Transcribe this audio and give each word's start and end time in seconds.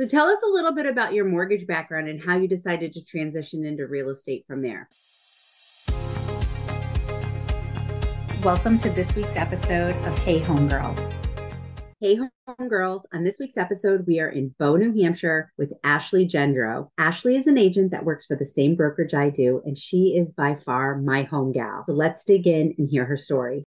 So 0.00 0.06
tell 0.06 0.28
us 0.28 0.38
a 0.42 0.48
little 0.48 0.72
bit 0.72 0.86
about 0.86 1.12
your 1.12 1.26
mortgage 1.26 1.66
background 1.66 2.08
and 2.08 2.18
how 2.18 2.38
you 2.38 2.48
decided 2.48 2.94
to 2.94 3.04
transition 3.04 3.66
into 3.66 3.86
real 3.86 4.08
estate 4.08 4.46
from 4.46 4.62
there. 4.62 4.88
Welcome 8.42 8.78
to 8.78 8.88
this 8.88 9.14
week's 9.14 9.36
episode 9.36 9.92
of 10.06 10.18
Hey 10.20 10.40
Homegirl. 10.40 10.96
Hey 12.00 12.18
Homegirls, 12.48 13.02
on 13.12 13.24
this 13.24 13.38
week's 13.38 13.58
episode, 13.58 14.06
we 14.06 14.20
are 14.20 14.30
in 14.30 14.54
Bow, 14.58 14.76
New 14.76 14.98
Hampshire 15.02 15.52
with 15.58 15.74
Ashley 15.84 16.26
Gendreau. 16.26 16.88
Ashley 16.96 17.36
is 17.36 17.46
an 17.46 17.58
agent 17.58 17.90
that 17.90 18.06
works 18.06 18.24
for 18.24 18.36
the 18.36 18.46
same 18.46 18.76
brokerage 18.76 19.12
I 19.12 19.28
do, 19.28 19.60
and 19.66 19.76
she 19.76 20.16
is 20.16 20.32
by 20.32 20.54
far 20.54 20.96
my 20.96 21.24
home 21.24 21.52
gal. 21.52 21.84
So 21.84 21.92
let's 21.92 22.24
dig 22.24 22.46
in 22.46 22.74
and 22.78 22.88
hear 22.88 23.04
her 23.04 23.18
story. 23.18 23.64